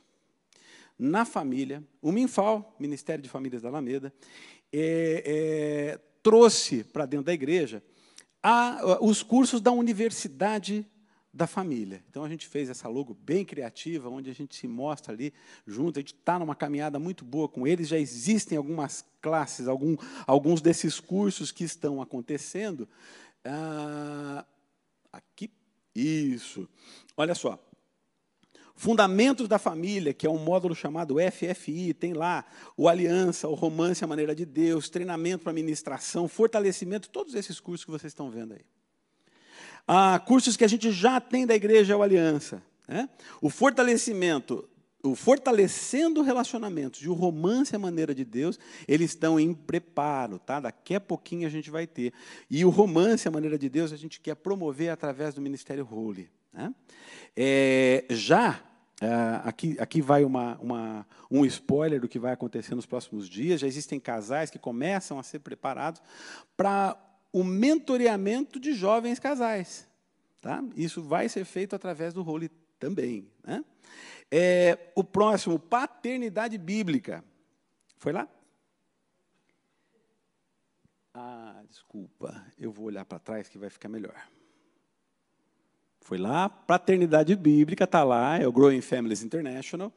na 1.01 1.25
família, 1.25 1.83
o 2.03 2.13
Minfal, 2.13 2.77
Ministério 2.79 3.23
de 3.23 3.29
Famílias 3.29 3.63
da 3.63 3.71
Alameda, 3.71 4.13
é, 4.71 5.25
é, 5.25 6.01
trouxe 6.23 6.85
para 6.85 7.07
dentro 7.07 7.25
da 7.25 7.33
igreja 7.33 7.83
a, 8.43 8.99
os 9.01 9.23
cursos 9.23 9.63
da 9.63 9.73
Universidade 9.73 10.87
da 11.33 11.47
Família. 11.47 12.05
Então 12.11 12.23
a 12.23 12.29
gente 12.29 12.47
fez 12.47 12.69
essa 12.69 12.87
logo 12.87 13.15
bem 13.15 13.47
criativa, 13.47 14.11
onde 14.11 14.29
a 14.29 14.35
gente 14.35 14.55
se 14.55 14.69
mostra 14.69 15.15
ali 15.15 15.33
junto, 15.67 15.99
a 15.99 16.03
gente 16.03 16.13
está 16.13 16.39
numa 16.39 16.55
caminhada 16.55 16.99
muito 16.99 17.25
boa 17.25 17.49
com 17.49 17.67
eles, 17.67 17.89
já 17.89 17.99
existem 17.99 18.59
algumas 18.59 19.03
classes, 19.23 19.69
algum, 19.69 19.97
alguns 20.27 20.61
desses 20.61 21.01
cursos 21.01 21.51
que 21.51 21.65
estão 21.65 22.03
acontecendo. 22.03 22.87
Ah, 23.43 24.45
aqui, 25.11 25.51
isso. 25.95 26.69
Olha 27.17 27.35
só, 27.35 27.59
Fundamentos 28.81 29.47
da 29.47 29.59
Família, 29.59 30.15
que 30.15 30.27
é 30.27 30.31
um 30.31 30.39
módulo 30.39 30.75
chamado 30.75 31.17
FFI, 31.31 31.93
tem 31.93 32.15
lá 32.15 32.47
o 32.75 32.89
Aliança, 32.89 33.47
o 33.47 33.53
Romance, 33.53 34.03
a 34.03 34.07
Maneira 34.07 34.35
de 34.35 34.47
Deus, 34.47 34.89
treinamento 34.89 35.45
para 35.45 35.53
ministração, 35.53 36.27
fortalecimento, 36.27 37.11
todos 37.11 37.35
esses 37.35 37.61
cursos 37.61 37.85
que 37.85 37.91
vocês 37.91 38.11
estão 38.11 38.31
vendo 38.31 38.55
aí. 38.55 38.63
Ah, 39.87 40.19
cursos 40.19 40.57
que 40.57 40.65
a 40.65 40.67
gente 40.67 40.91
já 40.93 41.21
tem 41.21 41.47
da 41.47 41.55
igreja 41.55 41.93
é 41.93 41.97
o 41.97 42.03
Aliança. 42.03 42.63
Né? 42.89 43.07
O 43.43 43.51
fortalecimento, 43.51 44.67
o 45.03 45.15
fortalecendo 45.15 46.23
relacionamentos 46.23 47.03
e 47.03 47.09
o 47.11 47.13
romance 47.13 47.77
a 47.77 47.79
maneira 47.79 48.15
de 48.15 48.25
Deus, 48.25 48.59
eles 48.89 49.11
estão 49.11 49.39
em 49.39 49.53
preparo, 49.53 50.39
tá? 50.39 50.59
Daqui 50.59 50.95
a 50.95 51.01
pouquinho 51.01 51.47
a 51.47 51.51
gente 51.51 51.71
vai 51.71 51.87
ter. 51.87 52.15
E 52.51 52.65
o 52.65 52.71
romance 52.71 53.29
a 53.29 53.31
maneira 53.31 53.59
de 53.59 53.69
Deus 53.69 53.93
a 53.93 53.97
gente 53.99 54.21
quer 54.21 54.37
promover 54.37 54.89
através 54.89 55.35
do 55.35 55.43
Ministério 55.43 55.87
Holy. 55.87 56.31
Né? 56.51 56.75
É, 57.37 58.07
já 58.09 58.70
Uh, 59.01 59.49
aqui, 59.49 59.77
aqui 59.81 60.03
vai 60.03 60.25
uma, 60.25 60.59
uma, 60.59 61.07
um 61.31 61.47
spoiler 61.47 61.99
do 61.99 62.09
que 62.09 62.19
vai 62.19 62.33
acontecer 62.33 62.75
nos 62.75 62.85
próximos 62.85 63.29
dias. 63.29 63.61
Já 63.61 63.67
existem 63.67 63.99
casais 63.99 64.51
que 64.51 64.59
começam 64.59 65.19
a 65.19 65.23
ser 65.23 65.39
preparados 65.39 66.03
para 66.57 66.99
o 67.33 67.43
mentoreamento 67.43 68.61
de 68.61 68.75
jovens 68.75 69.19
casais. 69.19 69.89
Tá? 70.41 70.63
Isso 70.77 71.03
vai 71.03 71.29
ser 71.29 71.45
feito 71.45 71.75
através 71.75 72.13
do 72.13 72.29
Holy 72.29 72.51
também. 72.79 73.27
Né? 73.43 73.65
É, 74.31 74.93
o 74.95 75.03
próximo, 75.03 75.59
paternidade 75.59 76.59
bíblica. 76.59 77.25
Foi 77.97 78.13
lá? 78.13 78.29
Ah, 81.15 81.63
desculpa. 81.67 82.47
Eu 82.59 82.71
vou 82.71 82.87
olhar 82.87 83.05
para 83.05 83.19
trás 83.19 83.49
que 83.49 83.59
vai 83.59 83.71
ficar 83.71 83.89
melhor. 83.89 84.15
Foi 86.01 86.19
lá, 86.19 86.49
Paternidade 86.49 87.37
Bíblica, 87.37 87.85
está 87.85 88.03
lá, 88.03 88.39
é 88.39 88.47
o 88.47 88.53
Growing 88.53 88.81
Families 88.81 89.23
International. 89.23 89.93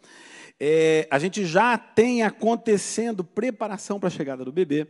É, 0.60 1.08
a 1.10 1.18
gente 1.18 1.46
já 1.46 1.78
tem 1.78 2.24
acontecendo 2.24 3.24
preparação 3.24 4.00
para 4.00 4.08
a 4.08 4.12
chegada 4.12 4.46
do 4.46 4.52
bebê. 4.52 4.88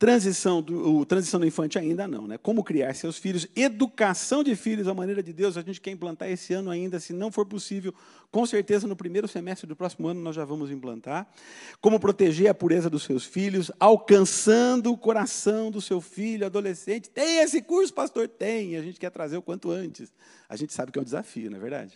Transição 0.00 0.62
do, 0.62 0.96
o, 0.96 1.04
transição 1.04 1.38
do 1.38 1.44
infante 1.44 1.78
ainda 1.78 2.08
não, 2.08 2.26
né? 2.26 2.38
Como 2.38 2.64
criar 2.64 2.94
seus 2.94 3.18
filhos, 3.18 3.46
educação 3.54 4.42
de 4.42 4.56
filhos 4.56 4.88
à 4.88 4.94
maneira 4.94 5.22
de 5.22 5.30
Deus, 5.30 5.58
a 5.58 5.60
gente 5.60 5.78
quer 5.78 5.90
implantar 5.90 6.30
esse 6.30 6.54
ano 6.54 6.70
ainda, 6.70 6.98
se 6.98 7.12
não 7.12 7.30
for 7.30 7.44
possível, 7.44 7.94
com 8.30 8.46
certeza 8.46 8.88
no 8.88 8.96
primeiro 8.96 9.28
semestre 9.28 9.66
do 9.66 9.76
próximo 9.76 10.08
ano 10.08 10.18
nós 10.18 10.34
já 10.34 10.42
vamos 10.42 10.70
implantar. 10.70 11.30
Como 11.82 12.00
proteger 12.00 12.48
a 12.48 12.54
pureza 12.54 12.88
dos 12.88 13.02
seus 13.02 13.26
filhos, 13.26 13.70
alcançando 13.78 14.90
o 14.90 14.96
coração 14.96 15.70
do 15.70 15.82
seu 15.82 16.00
filho, 16.00 16.46
adolescente. 16.46 17.10
Tem 17.10 17.40
esse 17.40 17.60
curso, 17.60 17.92
pastor? 17.92 18.26
Tem, 18.26 18.78
a 18.78 18.82
gente 18.82 18.98
quer 18.98 19.10
trazer 19.10 19.36
o 19.36 19.42
quanto 19.42 19.70
antes. 19.70 20.10
A 20.48 20.56
gente 20.56 20.72
sabe 20.72 20.90
que 20.90 20.98
é 20.98 21.02
um 21.02 21.04
desafio, 21.04 21.50
não 21.50 21.58
é 21.58 21.60
verdade? 21.60 21.92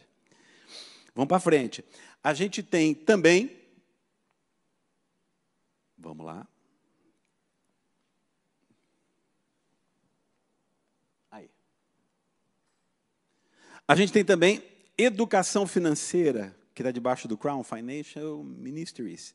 Vamos 1.14 1.28
para 1.28 1.40
frente. 1.40 1.82
A 2.23 2.34
gente 2.34 2.62
tem 2.62 2.92
também. 2.92 3.50
Vamos 5.96 6.26
lá. 6.26 6.46
A 13.86 13.94
gente 13.94 14.12
tem 14.12 14.24
também 14.24 14.62
educação 14.96 15.66
financeira, 15.66 16.56
que 16.74 16.80
está 16.80 16.90
debaixo 16.90 17.28
do 17.28 17.36
Crown 17.36 17.62
Financial 17.62 18.42
Ministries. 18.42 19.34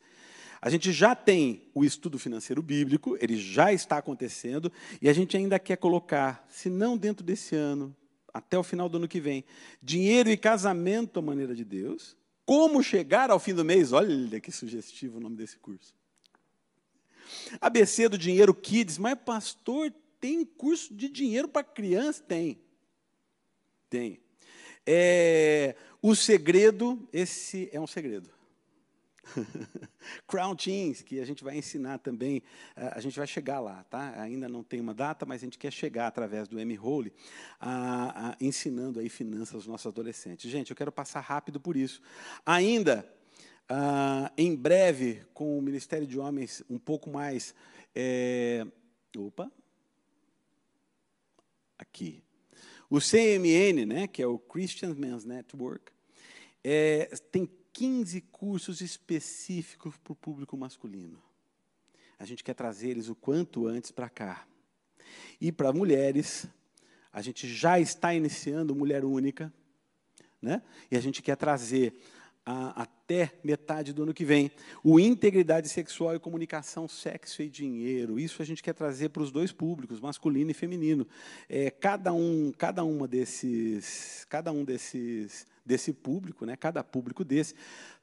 A 0.59 0.71
gente 0.71 0.91
já 0.91 1.13
tem 1.15 1.61
o 1.73 1.85
estudo 1.85 2.17
financeiro 2.17 2.61
bíblico, 2.63 3.15
ele 3.21 3.37
já 3.37 3.71
está 3.71 3.99
acontecendo, 3.99 4.71
e 4.99 5.07
a 5.07 5.13
gente 5.13 5.37
ainda 5.37 5.59
quer 5.59 5.77
colocar, 5.77 6.43
se 6.49 6.67
não 6.67 6.97
dentro 6.97 7.23
desse 7.23 7.55
ano, 7.55 7.95
até 8.33 8.57
o 8.57 8.63
final 8.63 8.89
do 8.89 8.97
ano 8.97 9.07
que 9.07 9.19
vem, 9.19 9.45
dinheiro 9.83 10.31
e 10.31 10.35
casamento 10.35 11.19
à 11.19 11.21
maneira 11.21 11.53
de 11.55 11.63
Deus. 11.63 12.17
Como 12.43 12.81
chegar 12.81 13.29
ao 13.29 13.39
fim 13.39 13.53
do 13.53 13.63
mês? 13.63 13.91
Olha 13.91 14.39
que 14.39 14.51
sugestivo 14.51 15.19
o 15.19 15.21
nome 15.21 15.35
desse 15.35 15.57
curso. 15.57 15.93
ABC 17.61 18.09
do 18.09 18.17
Dinheiro 18.17 18.55
Kids, 18.55 18.97
mas 18.97 19.15
pastor, 19.23 19.93
tem 20.19 20.43
curso 20.43 20.91
de 20.91 21.07
dinheiro 21.07 21.47
para 21.47 21.63
criança? 21.63 22.23
Tem. 22.23 22.59
Tem. 23.87 24.19
É, 24.85 25.75
o 26.01 26.15
segredo, 26.15 27.07
esse 27.11 27.69
é 27.71 27.79
um 27.79 27.87
segredo. 27.87 28.29
Crown 30.27 30.55
Teens, 30.55 31.01
que 31.01 31.19
a 31.19 31.25
gente 31.25 31.43
vai 31.43 31.57
ensinar 31.57 31.99
também, 31.99 32.41
a 32.75 32.99
gente 32.99 33.17
vai 33.17 33.27
chegar 33.27 33.59
lá, 33.59 33.83
tá? 33.83 34.21
Ainda 34.21 34.47
não 34.49 34.63
tem 34.63 34.79
uma 34.79 34.93
data, 34.93 35.25
mas 35.25 35.41
a 35.41 35.45
gente 35.45 35.57
quer 35.57 35.71
chegar 35.71 36.07
através 36.07 36.47
do 36.47 36.59
M-Role, 36.59 37.13
ensinando 38.39 38.99
aí 38.99 39.09
finanças 39.09 39.55
aos 39.55 39.67
nossos 39.67 39.87
adolescentes. 39.87 40.49
Gente, 40.49 40.71
eu 40.71 40.75
quero 40.75 40.91
passar 40.91 41.19
rápido 41.19 41.59
por 41.59 41.75
isso. 41.75 42.01
Ainda, 42.45 43.07
ah, 43.67 44.31
em 44.37 44.55
breve, 44.55 45.23
com 45.33 45.57
o 45.57 45.61
Ministério 45.61 46.07
de 46.07 46.17
Homens 46.17 46.63
um 46.69 46.79
pouco 46.79 47.09
mais. 47.09 47.53
É, 47.95 48.65
opa! 49.15 49.51
Aqui. 51.77 52.23
O 52.89 52.99
CMN, 52.99 53.85
né, 53.85 54.07
que 54.07 54.21
é 54.21 54.27
o 54.27 54.39
Christian 54.39 54.95
Men's 54.95 55.23
Network, 55.23 55.91
é, 56.63 57.05
tem 57.31 57.49
15 57.71 58.21
cursos 58.21 58.81
específicos 58.81 59.95
para 59.97 60.13
o 60.13 60.15
público 60.15 60.57
masculino. 60.57 61.21
A 62.17 62.25
gente 62.25 62.43
quer 62.43 62.53
trazer 62.53 62.89
eles 62.89 63.07
o 63.07 63.15
quanto 63.15 63.67
antes 63.67 63.91
para 63.91 64.09
cá. 64.09 64.47
E 65.39 65.51
para 65.51 65.71
mulheres, 65.71 66.47
a 67.13 67.21
gente 67.21 67.47
já 67.47 67.79
está 67.79 68.13
iniciando 68.13 68.75
Mulher 68.75 69.05
Única, 69.05 69.53
né? 70.41 70.61
e 70.89 70.97
a 70.97 70.99
gente 70.99 71.21
quer 71.21 71.37
trazer 71.37 71.93
a, 72.49 72.81
até 72.81 73.31
metade 73.43 73.93
do 73.93 74.01
ano 74.01 74.13
que 74.13 74.25
vem. 74.25 74.49
O 74.83 74.99
integridade 74.99 75.69
sexual 75.69 76.15
e 76.15 76.19
comunicação, 76.19 76.87
sexo 76.87 77.43
e 77.43 77.49
dinheiro. 77.49 78.19
Isso 78.19 78.41
a 78.41 78.45
gente 78.45 78.63
quer 78.63 78.73
trazer 78.73 79.09
para 79.09 79.21
os 79.21 79.31
dois 79.31 79.51
públicos, 79.51 79.99
masculino 79.99 80.49
e 80.49 80.53
feminino. 80.53 81.07
É, 81.47 81.69
cada 81.69 82.11
um, 82.11 82.51
cada 82.57 82.83
uma 82.83 83.07
desses, 83.07 84.25
cada 84.29 84.51
um 84.51 84.65
desses, 84.65 85.45
desse 85.63 85.93
público, 85.93 86.43
né? 86.43 86.55
Cada 86.55 86.83
público 86.83 87.23
desse 87.23 87.53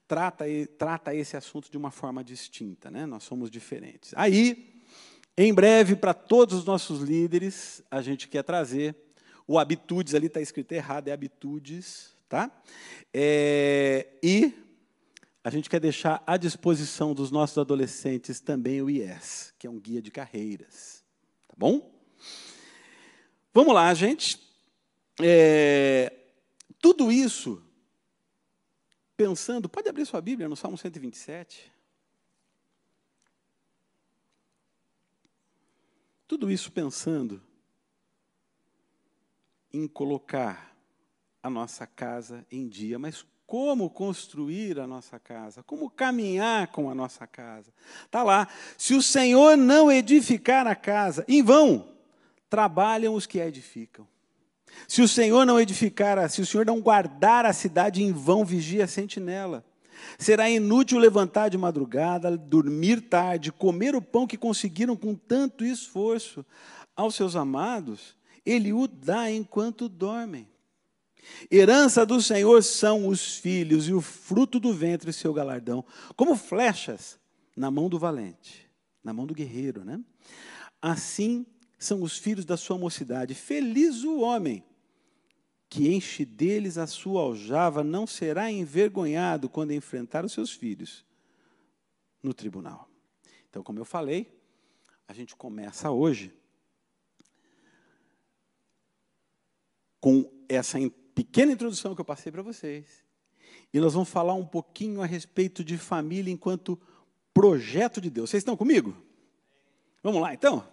trata 0.06 0.44
trata 0.78 1.12
esse 1.12 1.36
assunto 1.36 1.68
de 1.68 1.76
uma 1.76 1.90
forma 1.90 2.22
distinta, 2.22 2.88
né? 2.88 3.04
Nós 3.04 3.24
somos 3.24 3.50
diferentes. 3.50 4.12
Aí, 4.14 4.80
em 5.36 5.52
breve, 5.52 5.96
para 5.96 6.14
todos 6.14 6.60
os 6.60 6.64
nossos 6.64 7.00
líderes, 7.00 7.82
a 7.90 8.00
gente 8.00 8.28
quer 8.28 8.44
trazer 8.44 8.94
o 9.44 9.58
habitudes 9.58 10.14
ali 10.14 10.26
está 10.26 10.40
escrito 10.40 10.72
errado, 10.72 11.08
é 11.08 11.12
habitudes 11.12 12.15
Tá? 12.28 12.50
É, 13.14 14.18
e 14.22 14.52
a 15.44 15.50
gente 15.50 15.70
quer 15.70 15.78
deixar 15.78 16.22
à 16.26 16.36
disposição 16.36 17.14
dos 17.14 17.30
nossos 17.30 17.56
adolescentes 17.56 18.40
também 18.40 18.82
o 18.82 18.90
IES, 18.90 19.54
que 19.58 19.66
é 19.66 19.70
um 19.70 19.78
guia 19.78 20.02
de 20.02 20.10
carreiras. 20.10 21.04
Tá 21.46 21.54
bom? 21.56 21.94
Vamos 23.54 23.72
lá, 23.72 23.94
gente. 23.94 24.38
É, 25.22 26.12
tudo 26.80 27.10
isso, 27.10 27.62
pensando, 29.16 29.68
pode 29.68 29.88
abrir 29.88 30.04
sua 30.04 30.20
Bíblia 30.20 30.48
no 30.48 30.56
Salmo 30.56 30.76
127. 30.76 31.72
Tudo 36.26 36.50
isso 36.50 36.72
pensando 36.72 37.40
em 39.72 39.86
colocar 39.86 40.75
a 41.46 41.50
nossa 41.50 41.86
casa 41.86 42.44
em 42.50 42.68
dia. 42.68 42.98
Mas 42.98 43.24
como 43.46 43.88
construir 43.88 44.80
a 44.80 44.86
nossa 44.86 45.18
casa? 45.18 45.62
Como 45.62 45.88
caminhar 45.88 46.66
com 46.68 46.90
a 46.90 46.94
nossa 46.94 47.26
casa? 47.26 47.72
Está 48.04 48.22
lá. 48.22 48.48
Se 48.76 48.94
o 48.94 49.02
Senhor 49.02 49.56
não 49.56 49.90
edificar 49.90 50.66
a 50.66 50.74
casa, 50.74 51.24
em 51.28 51.42
vão 51.42 51.88
trabalham 52.50 53.14
os 53.14 53.26
que 53.26 53.40
a 53.40 53.46
edificam. 53.46 54.06
Se 54.88 55.00
o 55.00 55.08
Senhor 55.08 55.44
não 55.46 55.60
edificar, 55.60 56.28
se 56.28 56.40
o 56.40 56.46
Senhor 56.46 56.66
não 56.66 56.80
guardar 56.80 57.46
a 57.46 57.52
cidade, 57.52 58.02
em 58.02 58.12
vão 58.12 58.44
vigia 58.44 58.84
a 58.84 58.88
sentinela. 58.88 59.64
Será 60.18 60.50
inútil 60.50 60.98
levantar 60.98 61.48
de 61.48 61.56
madrugada, 61.56 62.36
dormir 62.36 63.00
tarde, 63.00 63.50
comer 63.50 63.94
o 63.94 64.02
pão 64.02 64.26
que 64.26 64.36
conseguiram 64.36 64.94
com 64.94 65.14
tanto 65.14 65.64
esforço. 65.64 66.44
Aos 66.94 67.14
seus 67.14 67.34
amados, 67.36 68.16
ele 68.44 68.72
o 68.72 68.86
dá 68.86 69.30
enquanto 69.30 69.88
dormem. 69.88 70.46
Herança 71.50 72.04
do 72.04 72.20
Senhor 72.20 72.62
são 72.62 73.08
os 73.08 73.36
filhos, 73.36 73.88
e 73.88 73.92
o 73.92 74.00
fruto 74.00 74.58
do 74.58 74.72
ventre 74.72 75.12
seu 75.12 75.32
galardão, 75.32 75.84
como 76.16 76.36
flechas 76.36 77.18
na 77.56 77.70
mão 77.70 77.88
do 77.88 77.98
valente, 77.98 78.68
na 79.02 79.12
mão 79.12 79.26
do 79.26 79.34
guerreiro, 79.34 79.84
né? 79.84 80.00
Assim 80.80 81.46
são 81.78 82.02
os 82.02 82.18
filhos 82.18 82.44
da 82.44 82.56
sua 82.56 82.78
mocidade. 82.78 83.34
Feliz 83.34 84.02
o 84.04 84.20
homem 84.20 84.64
que 85.68 85.92
enche 85.92 86.24
deles 86.24 86.78
a 86.78 86.86
sua 86.86 87.22
aljava, 87.22 87.82
não 87.82 88.06
será 88.06 88.50
envergonhado 88.50 89.48
quando 89.48 89.72
enfrentar 89.72 90.24
os 90.24 90.32
seus 90.32 90.52
filhos 90.52 91.04
no 92.22 92.32
tribunal. 92.32 92.88
Então, 93.48 93.62
como 93.62 93.78
eu 93.78 93.84
falei, 93.84 94.32
a 95.08 95.12
gente 95.12 95.34
começa 95.34 95.90
hoje 95.90 96.32
com 100.00 100.30
essa 100.48 100.78
pequena 101.16 101.50
introdução 101.50 101.94
que 101.94 102.00
eu 102.02 102.04
passei 102.04 102.30
para 102.30 102.42
vocês. 102.42 103.02
E 103.72 103.80
nós 103.80 103.94
vamos 103.94 104.10
falar 104.10 104.34
um 104.34 104.44
pouquinho 104.44 105.00
a 105.00 105.06
respeito 105.06 105.64
de 105.64 105.78
família 105.78 106.30
enquanto 106.30 106.78
projeto 107.32 108.02
de 108.02 108.10
Deus. 108.10 108.28
Vocês 108.28 108.42
estão 108.42 108.56
comigo? 108.56 108.94
Vamos 110.02 110.20
lá, 110.20 110.34
então? 110.34 110.68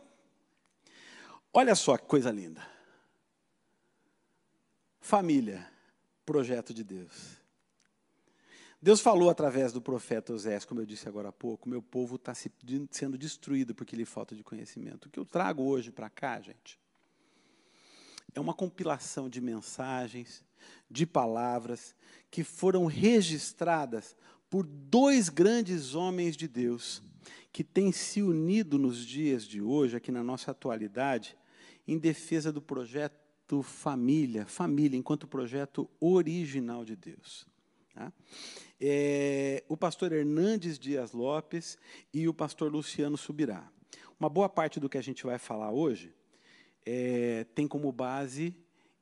Olha 1.54 1.74
só 1.76 1.98
que 1.98 2.06
coisa 2.06 2.30
linda. 2.30 2.62
Família, 5.00 5.66
projeto 6.26 6.74
de 6.74 6.84
Deus. 6.84 7.42
Deus 8.82 9.00
falou 9.00 9.30
através 9.30 9.72
do 9.72 9.82
profeta 9.82 10.34
Osés, 10.34 10.66
como 10.66 10.82
eu 10.82 10.86
disse 10.86 11.08
agora 11.08 11.30
há 11.30 11.32
pouco, 11.32 11.70
meu 11.70 11.82
povo 11.82 12.18
está 12.18 12.34
sendo 12.36 13.18
destruído 13.18 13.74
porque 13.74 13.96
lhe 13.96 14.04
falta 14.04 14.36
de 14.36 14.44
conhecimento. 14.44 15.06
O 15.06 15.10
que 15.10 15.20
eu 15.20 15.26
trago 15.26 15.64
hoje 15.64 15.90
para 15.90 16.10
cá, 16.10 16.42
gente, 16.42 16.78
é 18.36 18.40
uma 18.40 18.54
compilação 18.54 19.30
de 19.30 19.40
mensagens, 19.40 20.44
de 20.90 21.06
palavras 21.06 21.96
que 22.32 22.44
foram 22.44 22.86
registradas 22.86 24.16
por 24.50 24.66
dois 24.66 25.30
grandes 25.30 25.96
homens 25.96 26.36
de 26.38 26.48
Deus 26.48 27.02
que 27.52 27.64
têm 27.64 27.92
se 27.92 28.22
unido 28.22 28.80
nos 28.80 29.06
dias 29.06 29.44
de 29.44 29.62
hoje, 29.62 29.96
aqui 29.96 30.12
na 30.12 30.24
nossa 30.24 30.50
atualidade, 30.50 31.38
em 31.88 32.00
defesa 32.00 32.52
do 32.52 32.62
projeto 32.62 33.62
Família, 33.62 34.46
Família, 34.48 34.98
enquanto 34.98 35.28
projeto 35.28 35.88
original 36.00 36.84
de 36.84 36.96
Deus. 36.96 37.46
Tá? 37.94 38.12
É, 38.82 39.64
o 39.70 39.78
pastor 39.78 40.12
Hernandes 40.12 40.80
Dias 40.80 41.12
Lopes 41.12 41.78
e 42.12 42.28
o 42.28 42.34
pastor 42.34 42.72
Luciano 42.72 43.18
Subirá. 43.18 43.72
Uma 44.20 44.30
boa 44.30 44.50
parte 44.50 44.80
do 44.80 44.90
que 44.90 44.98
a 44.98 45.04
gente 45.04 45.24
vai 45.24 45.38
falar 45.38 45.72
hoje 45.72 46.12
é, 46.86 47.46
tem 47.56 47.68
como 47.68 47.92
base 47.92 48.56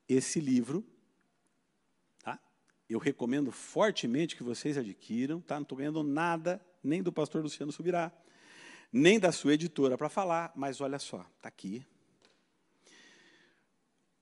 esse 0.08 0.40
livro, 0.40 0.84
eu 2.92 2.98
recomendo 2.98 3.50
fortemente 3.50 4.36
que 4.36 4.42
vocês 4.42 4.76
adquiram, 4.76 5.40
tá? 5.40 5.54
Não 5.54 5.62
estou 5.62 5.78
ganhando 5.78 6.02
nada, 6.02 6.60
nem 6.82 7.02
do 7.02 7.10
pastor 7.10 7.42
Luciano 7.42 7.72
Subirá, 7.72 8.12
nem 8.92 9.18
da 9.18 9.32
sua 9.32 9.54
editora 9.54 9.96
para 9.96 10.08
falar, 10.08 10.52
mas 10.54 10.80
olha 10.80 10.98
só, 10.98 11.24
está 11.36 11.48
aqui. 11.48 11.84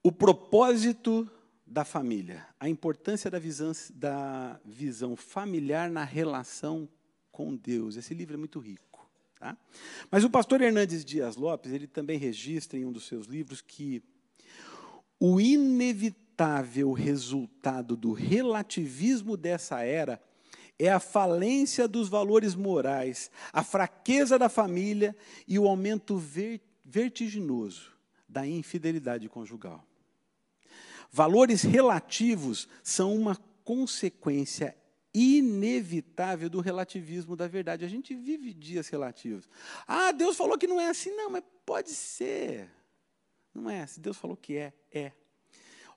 O 0.02 0.12
propósito 0.12 1.28
da 1.66 1.84
família, 1.84 2.46
a 2.58 2.68
importância 2.68 3.30
da 3.30 3.38
visão, 3.38 3.72
da 3.92 4.60
visão 4.64 5.16
familiar 5.16 5.90
na 5.90 6.04
relação 6.04 6.88
com 7.30 7.54
Deus. 7.54 7.96
Esse 7.96 8.14
livro 8.14 8.34
é 8.34 8.38
muito 8.38 8.58
rico. 8.58 8.89
Tá? 9.40 9.56
Mas 10.10 10.22
o 10.22 10.28
pastor 10.28 10.60
Hernandes 10.60 11.02
Dias 11.02 11.34
Lopes, 11.34 11.72
ele 11.72 11.86
também 11.86 12.18
registra 12.18 12.78
em 12.78 12.84
um 12.84 12.92
dos 12.92 13.06
seus 13.06 13.26
livros 13.26 13.62
que 13.62 14.02
o 15.18 15.40
inevitável 15.40 16.92
resultado 16.92 17.96
do 17.96 18.12
relativismo 18.12 19.38
dessa 19.38 19.80
era 19.80 20.22
é 20.78 20.90
a 20.90 21.00
falência 21.00 21.88
dos 21.88 22.08
valores 22.08 22.54
morais, 22.54 23.30
a 23.50 23.64
fraqueza 23.64 24.38
da 24.38 24.50
família 24.50 25.16
e 25.48 25.58
o 25.58 25.66
aumento 25.66 26.22
vertiginoso 26.84 27.92
da 28.28 28.46
infidelidade 28.46 29.26
conjugal. 29.28 29.84
Valores 31.10 31.62
relativos 31.62 32.68
são 32.82 33.14
uma 33.14 33.36
consequência 33.64 34.76
inevitável 35.14 36.48
do 36.48 36.60
relativismo 36.60 37.36
da 37.36 37.48
verdade. 37.48 37.84
A 37.84 37.88
gente 37.88 38.14
vive 38.14 38.52
dias 38.52 38.88
relativos. 38.88 39.48
Ah, 39.86 40.12
Deus 40.12 40.36
falou 40.36 40.56
que 40.56 40.66
não 40.66 40.80
é 40.80 40.88
assim, 40.88 41.10
não, 41.10 41.30
mas 41.30 41.42
pode 41.66 41.90
ser. 41.90 42.70
Não 43.54 43.68
é. 43.68 43.86
Se 43.86 44.00
Deus 44.00 44.16
falou 44.16 44.36
que 44.36 44.56
é, 44.56 44.72
é. 44.92 45.12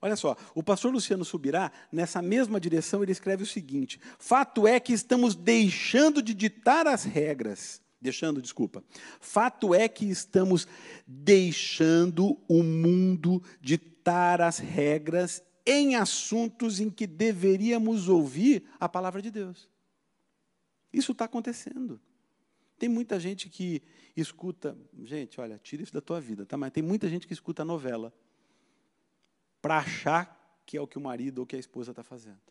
Olha 0.01 0.17
só, 0.17 0.35
o 0.53 0.61
pastor 0.61 0.91
Luciano 0.91 1.23
Subirá, 1.23 1.71
nessa 1.89 2.21
mesma 2.21 2.59
direção, 2.59 3.01
ele 3.01 3.11
escreve 3.11 3.43
o 3.43 3.47
seguinte: 3.47 4.01
fato 4.19 4.67
é 4.67 4.79
que 4.79 4.91
estamos 4.91 5.35
deixando 5.35 6.21
de 6.21 6.33
ditar 6.33 6.87
as 6.87 7.03
regras. 7.03 7.81
Deixando, 8.01 8.41
desculpa. 8.41 8.83
Fato 9.21 9.73
é 9.73 9.87
que 9.87 10.05
estamos 10.05 10.67
deixando 11.07 12.37
o 12.49 12.61
mundo 12.61 13.41
ditar 13.61 14.41
as 14.41 14.57
regras 14.57 15.41
em 15.65 15.95
assuntos 15.95 16.79
em 16.79 16.89
que 16.89 17.07
deveríamos 17.07 18.09
ouvir 18.09 18.65
a 18.79 18.89
palavra 18.89 19.21
de 19.21 19.31
Deus. 19.31 19.69
Isso 20.91 21.13
está 21.13 21.25
acontecendo. 21.25 21.99
Tem 22.77 22.89
muita 22.89 23.19
gente 23.19 23.49
que 23.49 23.81
escuta, 24.15 24.77
gente, 25.03 25.39
olha, 25.39 25.57
tira 25.57 25.81
isso 25.81 25.93
da 25.93 26.01
tua 26.01 26.19
vida, 26.19 26.45
tá? 26.45 26.57
Mas 26.57 26.71
tem 26.71 26.83
muita 26.83 27.07
gente 27.07 27.25
que 27.25 27.33
escuta 27.33 27.61
a 27.61 27.65
novela 27.65 28.13
para 29.61 29.77
achar 29.77 30.61
que 30.65 30.77
é 30.77 30.81
o 30.81 30.87
que 30.87 30.97
o 30.97 31.01
marido 31.01 31.39
ou 31.39 31.45
que 31.45 31.55
a 31.55 31.59
esposa 31.59 31.91
está 31.91 32.03
fazendo. 32.03 32.41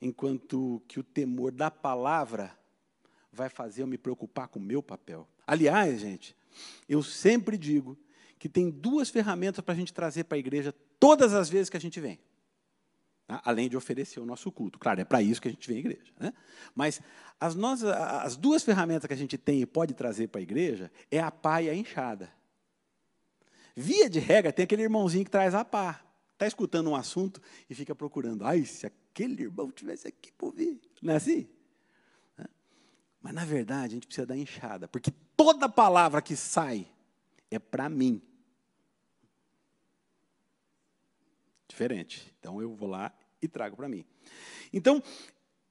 Enquanto 0.00 0.82
que 0.88 0.98
o 0.98 1.04
temor 1.04 1.52
da 1.52 1.70
palavra 1.70 2.58
vai 3.32 3.48
fazer 3.48 3.82
eu 3.82 3.86
me 3.86 3.98
preocupar 3.98 4.48
com 4.48 4.58
o 4.58 4.62
meu 4.62 4.82
papel. 4.82 5.28
Aliás, 5.46 6.00
gente, 6.00 6.34
eu 6.88 7.02
sempre 7.02 7.56
digo 7.56 7.98
que 8.38 8.48
tem 8.48 8.70
duas 8.70 9.10
ferramentas 9.10 9.62
para 9.62 9.74
a 9.74 9.76
gente 9.76 9.92
trazer 9.92 10.24
para 10.24 10.36
a 10.36 10.38
igreja 10.38 10.74
todas 11.00 11.34
as 11.34 11.48
vezes 11.48 11.68
que 11.68 11.76
a 11.76 11.80
gente 11.80 11.98
vem. 11.98 12.20
Tá? 13.26 13.40
Além 13.44 13.68
de 13.68 13.76
oferecer 13.76 14.20
o 14.20 14.26
nosso 14.26 14.52
culto. 14.52 14.78
Claro, 14.78 15.00
é 15.00 15.04
para 15.04 15.22
isso 15.22 15.40
que 15.40 15.48
a 15.48 15.50
gente 15.50 15.66
vem 15.66 15.78
à 15.78 15.80
igreja. 15.80 16.12
Né? 16.18 16.32
Mas 16.74 17.00
as, 17.40 17.54
nossas, 17.54 17.90
as 17.90 18.36
duas 18.36 18.62
ferramentas 18.62 19.08
que 19.08 19.14
a 19.14 19.16
gente 19.16 19.38
tem 19.38 19.62
e 19.62 19.66
pode 19.66 19.94
trazer 19.94 20.28
para 20.28 20.40
a 20.40 20.42
igreja 20.42 20.92
é 21.10 21.18
a 21.18 21.30
pá 21.30 21.62
e 21.62 21.70
a 21.70 21.74
enxada. 21.74 22.30
Via 23.74 24.10
de 24.10 24.18
regra, 24.18 24.52
tem 24.52 24.64
aquele 24.64 24.82
irmãozinho 24.82 25.24
que 25.24 25.30
traz 25.30 25.54
a 25.54 25.64
pá. 25.64 26.04
Está 26.34 26.46
escutando 26.46 26.90
um 26.90 26.96
assunto 26.96 27.40
e 27.68 27.74
fica 27.74 27.94
procurando. 27.94 28.44
Ai, 28.44 28.64
se 28.64 28.86
aquele 28.86 29.42
irmão 29.42 29.70
tivesse 29.70 30.08
aqui 30.08 30.32
por 30.32 30.52
vir. 30.52 30.80
Não 31.00 31.14
é 31.14 31.16
assim? 31.16 31.48
Mas, 33.22 33.34
na 33.34 33.44
verdade, 33.44 33.92
a 33.92 33.94
gente 33.94 34.06
precisa 34.06 34.26
da 34.26 34.36
enxada. 34.36 34.88
Porque 34.88 35.12
toda 35.36 35.68
palavra 35.68 36.22
que 36.22 36.34
sai 36.34 36.86
é 37.50 37.58
para 37.58 37.88
mim. 37.88 38.22
Diferente. 41.70 42.34
Então, 42.40 42.60
eu 42.60 42.74
vou 42.74 42.88
lá 42.88 43.12
e 43.40 43.46
trago 43.46 43.76
para 43.76 43.88
mim. 43.88 44.04
Então, 44.72 45.00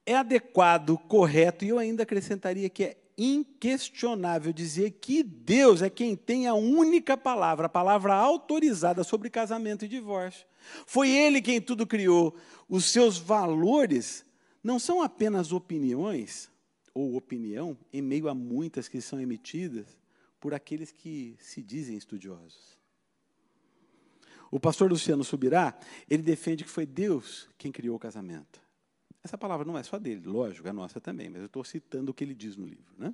é 0.06 0.16
adequado, 0.16 0.98
correto, 0.98 1.66
e 1.66 1.70
eu 1.70 1.78
ainda 1.78 2.04
acrescentaria 2.04 2.70
que 2.70 2.84
é 2.86 2.98
inquestionável 3.18 4.54
dizer 4.54 4.92
que 4.92 5.22
Deus 5.22 5.82
é 5.82 5.90
quem 5.90 6.16
tem 6.16 6.48
a 6.48 6.54
única 6.54 7.18
palavra, 7.18 7.66
a 7.66 7.70
palavra 7.70 8.16
autorizada 8.16 9.04
sobre 9.04 9.30
casamento 9.30 9.84
e 9.84 9.90
divórcio. 9.90 10.48
Foi 10.86 11.10
Ele 11.10 11.42
quem 11.42 11.60
tudo 11.60 11.86
criou. 11.86 12.34
Os 12.70 12.86
seus 12.86 13.18
valores 13.18 14.26
não 14.64 14.80
são 14.80 15.02
apenas 15.02 15.52
opiniões 15.52 16.50
ou 16.94 17.18
opinião, 17.18 17.78
em 17.92 18.02
meio 18.02 18.30
a 18.30 18.34
muitas 18.34 18.88
que 18.88 19.02
são 19.02 19.20
emitidas 19.20 20.00
por 20.40 20.54
aqueles 20.54 20.94
que 20.94 21.36
se 21.40 21.62
dizem 21.62 21.98
estudiosos. 21.98 22.79
O 24.52 24.60
pastor 24.60 24.90
Luciano 24.90 25.24
Subirá, 25.24 25.78
ele 26.10 26.24
defende 26.24 26.64
que 26.64 26.70
foi 26.70 26.86
Deus 26.86 27.48
quem 27.58 27.72
criou 27.72 27.96
o 27.96 28.00
casamento. 28.00 28.62
Essa 29.24 29.38
palavra 29.38 29.66
não 29.66 29.78
é 29.78 29.84
só 29.84 30.00
dele, 30.00 30.26
lógico, 30.26 30.68
é 30.68 30.72
nossa 30.72 31.00
também, 31.00 31.30
mas 31.30 31.42
eu 31.42 31.48
estou 31.48 31.64
citando 31.64 32.12
o 32.12 32.14
que 32.14 32.24
ele 32.24 32.34
diz 32.34 32.56
no 32.56 32.66
livro. 32.66 32.94
Né? 32.98 33.14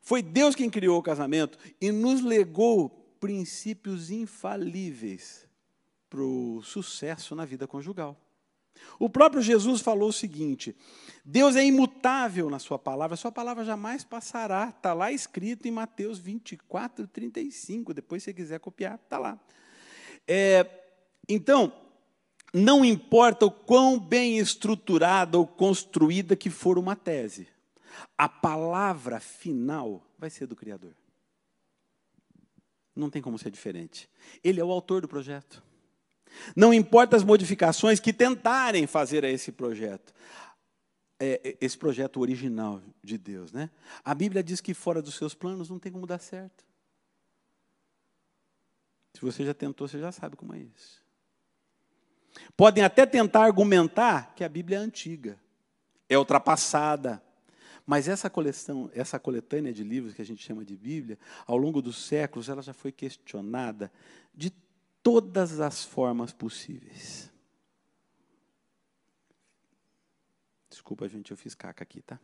Foi 0.00 0.22
Deus 0.22 0.54
quem 0.54 0.70
criou 0.70 0.98
o 0.98 1.02
casamento 1.02 1.58
e 1.80 1.92
nos 1.92 2.22
legou 2.22 2.88
princípios 3.20 4.10
infalíveis 4.10 5.46
para 6.08 6.22
o 6.22 6.62
sucesso 6.62 7.34
na 7.34 7.44
vida 7.44 7.66
conjugal. 7.66 8.18
O 8.98 9.10
próprio 9.10 9.42
Jesus 9.42 9.82
falou 9.82 10.08
o 10.08 10.12
seguinte: 10.12 10.74
Deus 11.24 11.54
é 11.54 11.64
imutável 11.64 12.48
na 12.48 12.58
Sua 12.58 12.78
palavra, 12.78 13.16
Sua 13.16 13.30
palavra 13.30 13.62
jamais 13.62 14.04
passará. 14.04 14.72
Está 14.74 14.94
lá 14.94 15.12
escrito 15.12 15.68
em 15.68 15.70
Mateus 15.70 16.18
24, 16.18 17.06
35. 17.06 17.92
Depois, 17.92 18.22
se 18.22 18.30
você 18.30 18.34
quiser 18.34 18.58
copiar, 18.58 18.94
está 18.94 19.18
lá. 19.18 19.38
É, 20.32 20.64
então, 21.28 21.72
não 22.54 22.84
importa 22.84 23.46
o 23.46 23.50
quão 23.50 23.98
bem 23.98 24.38
estruturada 24.38 25.36
ou 25.36 25.44
construída 25.44 26.36
que 26.36 26.48
for 26.48 26.78
uma 26.78 26.94
tese, 26.94 27.48
a 28.16 28.28
palavra 28.28 29.18
final 29.18 30.06
vai 30.16 30.30
ser 30.30 30.46
do 30.46 30.54
Criador. 30.54 30.94
Não 32.94 33.10
tem 33.10 33.20
como 33.20 33.40
ser 33.40 33.50
diferente. 33.50 34.08
Ele 34.44 34.60
é 34.60 34.64
o 34.64 34.70
autor 34.70 35.00
do 35.00 35.08
projeto. 35.08 35.60
Não 36.54 36.72
importa 36.72 37.16
as 37.16 37.24
modificações 37.24 37.98
que 37.98 38.12
tentarem 38.12 38.86
fazer 38.86 39.24
a 39.24 39.28
esse 39.28 39.50
projeto, 39.50 40.14
é, 41.18 41.40
é, 41.42 41.56
esse 41.60 41.76
projeto 41.76 42.20
original 42.20 42.80
de 43.02 43.18
Deus. 43.18 43.52
Né? 43.52 43.68
A 44.04 44.14
Bíblia 44.14 44.44
diz 44.44 44.60
que 44.60 44.74
fora 44.74 45.02
dos 45.02 45.16
seus 45.16 45.34
planos 45.34 45.68
não 45.68 45.80
tem 45.80 45.90
como 45.90 46.06
dar 46.06 46.20
certo. 46.20 46.69
Se 49.12 49.20
você 49.20 49.44
já 49.44 49.54
tentou, 49.54 49.88
você 49.88 49.98
já 49.98 50.12
sabe 50.12 50.36
como 50.36 50.54
é 50.54 50.58
isso. 50.58 51.00
Podem 52.56 52.84
até 52.84 53.04
tentar 53.06 53.44
argumentar 53.44 54.34
que 54.34 54.44
a 54.44 54.48
Bíblia 54.48 54.78
é 54.78 54.80
antiga, 54.80 55.38
é 56.08 56.16
ultrapassada. 56.18 57.22
Mas 57.86 58.06
essa 58.06 58.30
coleção, 58.30 58.90
essa 58.94 59.18
coletânea 59.18 59.72
de 59.72 59.82
livros 59.82 60.14
que 60.14 60.22
a 60.22 60.24
gente 60.24 60.44
chama 60.44 60.64
de 60.64 60.76
Bíblia, 60.76 61.18
ao 61.46 61.56
longo 61.56 61.82
dos 61.82 61.96
séculos, 62.04 62.48
ela 62.48 62.62
já 62.62 62.72
foi 62.72 62.92
questionada 62.92 63.90
de 64.34 64.52
todas 65.02 65.58
as 65.60 65.84
formas 65.84 66.32
possíveis. 66.32 67.30
Desculpa, 70.68 71.08
gente, 71.08 71.30
eu 71.30 71.36
fiz 71.36 71.54
caca 71.54 71.82
aqui, 71.82 72.00
tá? 72.00 72.20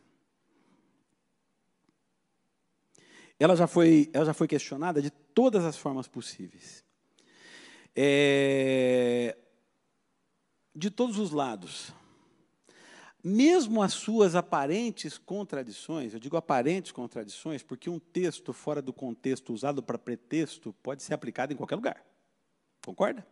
Ela 3.39 3.55
já 3.55 3.67
foi, 3.67 4.09
ela 4.13 4.25
já 4.25 4.33
foi 4.33 4.47
questionada 4.47 5.01
de 5.01 5.09
todas 5.09 5.63
as 5.63 5.77
formas 5.77 6.07
possíveis. 6.07 6.83
É, 7.95 9.37
de 10.75 10.89
todos 10.91 11.17
os 11.17 11.31
lados. 11.31 11.93
Mesmo 13.23 13.81
as 13.81 13.93
suas 13.93 14.35
aparentes 14.35 15.17
contradições, 15.17 16.13
eu 16.13 16.19
digo 16.19 16.37
aparentes 16.37 16.91
contradições, 16.91 17.63
porque 17.63 17.89
um 17.89 17.99
texto 17.99 18.53
fora 18.53 18.81
do 18.81 18.93
contexto 18.93 19.53
usado 19.53 19.81
para 19.81 19.97
pretexto 19.97 20.73
pode 20.83 21.03
ser 21.03 21.13
aplicado 21.13 21.51
em 21.51 21.57
qualquer 21.57 21.75
lugar. 21.75 22.05
Concorda? 22.85 23.25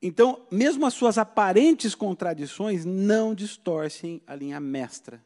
Então, 0.00 0.46
mesmo 0.50 0.86
as 0.86 0.94
suas 0.94 1.18
aparentes 1.18 1.94
contradições 1.94 2.84
não 2.84 3.34
distorcem 3.34 4.22
a 4.26 4.34
linha 4.34 4.58
mestra 4.58 5.22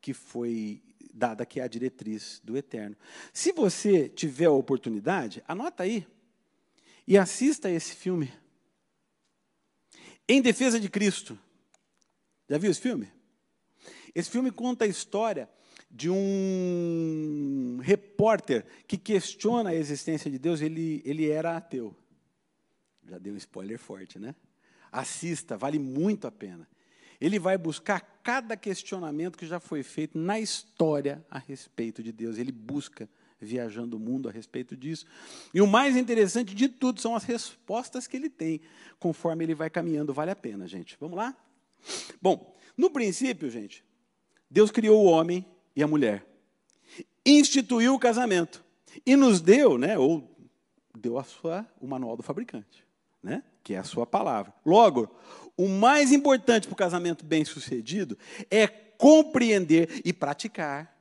que 0.00 0.12
foi 0.12 0.82
dada, 1.16 1.46
que 1.46 1.58
é 1.58 1.62
a 1.62 1.68
diretriz 1.68 2.40
do 2.44 2.56
Eterno. 2.56 2.96
Se 3.32 3.52
você 3.52 4.08
tiver 4.08 4.44
a 4.44 4.50
oportunidade, 4.50 5.42
anota 5.48 5.82
aí 5.82 6.06
e 7.06 7.16
assista 7.16 7.70
esse 7.70 7.94
filme 7.96 8.32
em 10.28 10.42
defesa 10.42 10.78
de 10.78 10.90
Cristo. 10.90 11.38
Já 12.48 12.58
viu 12.58 12.70
esse 12.70 12.80
filme? 12.80 13.10
Esse 14.14 14.30
filme 14.30 14.50
conta 14.50 14.84
a 14.84 14.88
história 14.88 15.48
de 15.90 16.10
um 16.10 17.78
repórter 17.80 18.66
que 18.86 18.98
questiona 18.98 19.70
a 19.70 19.74
existência 19.74 20.30
de 20.30 20.38
Deus, 20.38 20.60
ele, 20.60 21.00
ele 21.04 21.30
era 21.30 21.56
ateu. 21.56 21.96
Já 23.08 23.18
deu 23.18 23.34
um 23.34 23.36
spoiler 23.36 23.78
forte, 23.78 24.18
né? 24.18 24.34
Assista, 24.90 25.56
vale 25.56 25.78
muito 25.78 26.26
a 26.26 26.32
pena. 26.32 26.68
Ele 27.20 27.38
vai 27.38 27.56
buscar 27.56 28.00
cada 28.22 28.56
questionamento 28.56 29.38
que 29.38 29.46
já 29.46 29.60
foi 29.60 29.82
feito 29.82 30.18
na 30.18 30.38
história 30.38 31.24
a 31.30 31.38
respeito 31.38 32.02
de 32.02 32.12
Deus. 32.12 32.38
Ele 32.38 32.52
busca 32.52 33.08
viajando 33.40 33.96
o 33.96 34.00
mundo 34.00 34.28
a 34.28 34.32
respeito 34.32 34.76
disso. 34.76 35.06
E 35.52 35.60
o 35.60 35.66
mais 35.66 35.96
interessante 35.96 36.54
de 36.54 36.68
tudo 36.68 37.00
são 37.00 37.14
as 37.14 37.24
respostas 37.24 38.06
que 38.06 38.16
ele 38.16 38.30
tem, 38.30 38.60
conforme 38.98 39.44
ele 39.44 39.54
vai 39.54 39.70
caminhando. 39.70 40.14
Vale 40.14 40.30
a 40.30 40.36
pena, 40.36 40.66
gente. 40.66 40.96
Vamos 40.98 41.16
lá? 41.16 41.36
Bom, 42.20 42.56
no 42.76 42.90
princípio, 42.90 43.50
gente, 43.50 43.84
Deus 44.50 44.70
criou 44.70 45.04
o 45.04 45.08
homem 45.08 45.46
e 45.74 45.82
a 45.82 45.86
mulher, 45.86 46.26
instituiu 47.24 47.94
o 47.94 47.98
casamento 47.98 48.64
e 49.04 49.14
nos 49.16 49.40
deu, 49.40 49.76
né, 49.76 49.98
ou 49.98 50.36
deu 50.96 51.18
a 51.18 51.24
sua, 51.24 51.66
o 51.80 51.86
manual 51.86 52.16
do 52.16 52.22
fabricante, 52.22 52.84
né, 53.22 53.42
que 53.62 53.74
é 53.74 53.78
a 53.78 53.84
sua 53.84 54.06
palavra. 54.06 54.52
Logo, 54.64 55.14
o 55.56 55.68
mais 55.68 56.12
importante 56.12 56.66
para 56.66 56.74
o 56.74 56.76
casamento 56.76 57.24
bem 57.24 57.44
sucedido 57.44 58.18
é 58.50 58.66
compreender 58.66 60.02
e 60.04 60.12
praticar. 60.12 60.94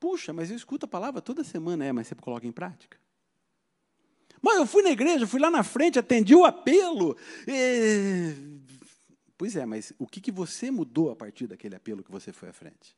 Puxa, 0.00 0.32
mas 0.32 0.50
eu 0.50 0.56
escuto 0.56 0.86
a 0.86 0.88
palavra 0.88 1.20
toda 1.20 1.44
semana, 1.44 1.84
é, 1.84 1.92
mas 1.92 2.08
você 2.08 2.14
coloca 2.14 2.46
em 2.46 2.52
prática? 2.52 2.98
Mas 4.40 4.56
eu 4.56 4.66
fui 4.66 4.82
na 4.82 4.90
igreja, 4.90 5.26
fui 5.26 5.38
lá 5.38 5.50
na 5.50 5.62
frente, 5.62 5.98
atendi 5.98 6.34
o 6.34 6.44
apelo. 6.44 7.16
E... 7.46 8.34
Pois 9.38 9.54
é, 9.54 9.64
mas 9.64 9.92
o 9.98 10.06
que, 10.06 10.20
que 10.20 10.32
você 10.32 10.70
mudou 10.70 11.10
a 11.10 11.16
partir 11.16 11.46
daquele 11.46 11.76
apelo 11.76 12.02
que 12.02 12.10
você 12.10 12.32
foi 12.32 12.48
à 12.48 12.52
frente? 12.52 12.96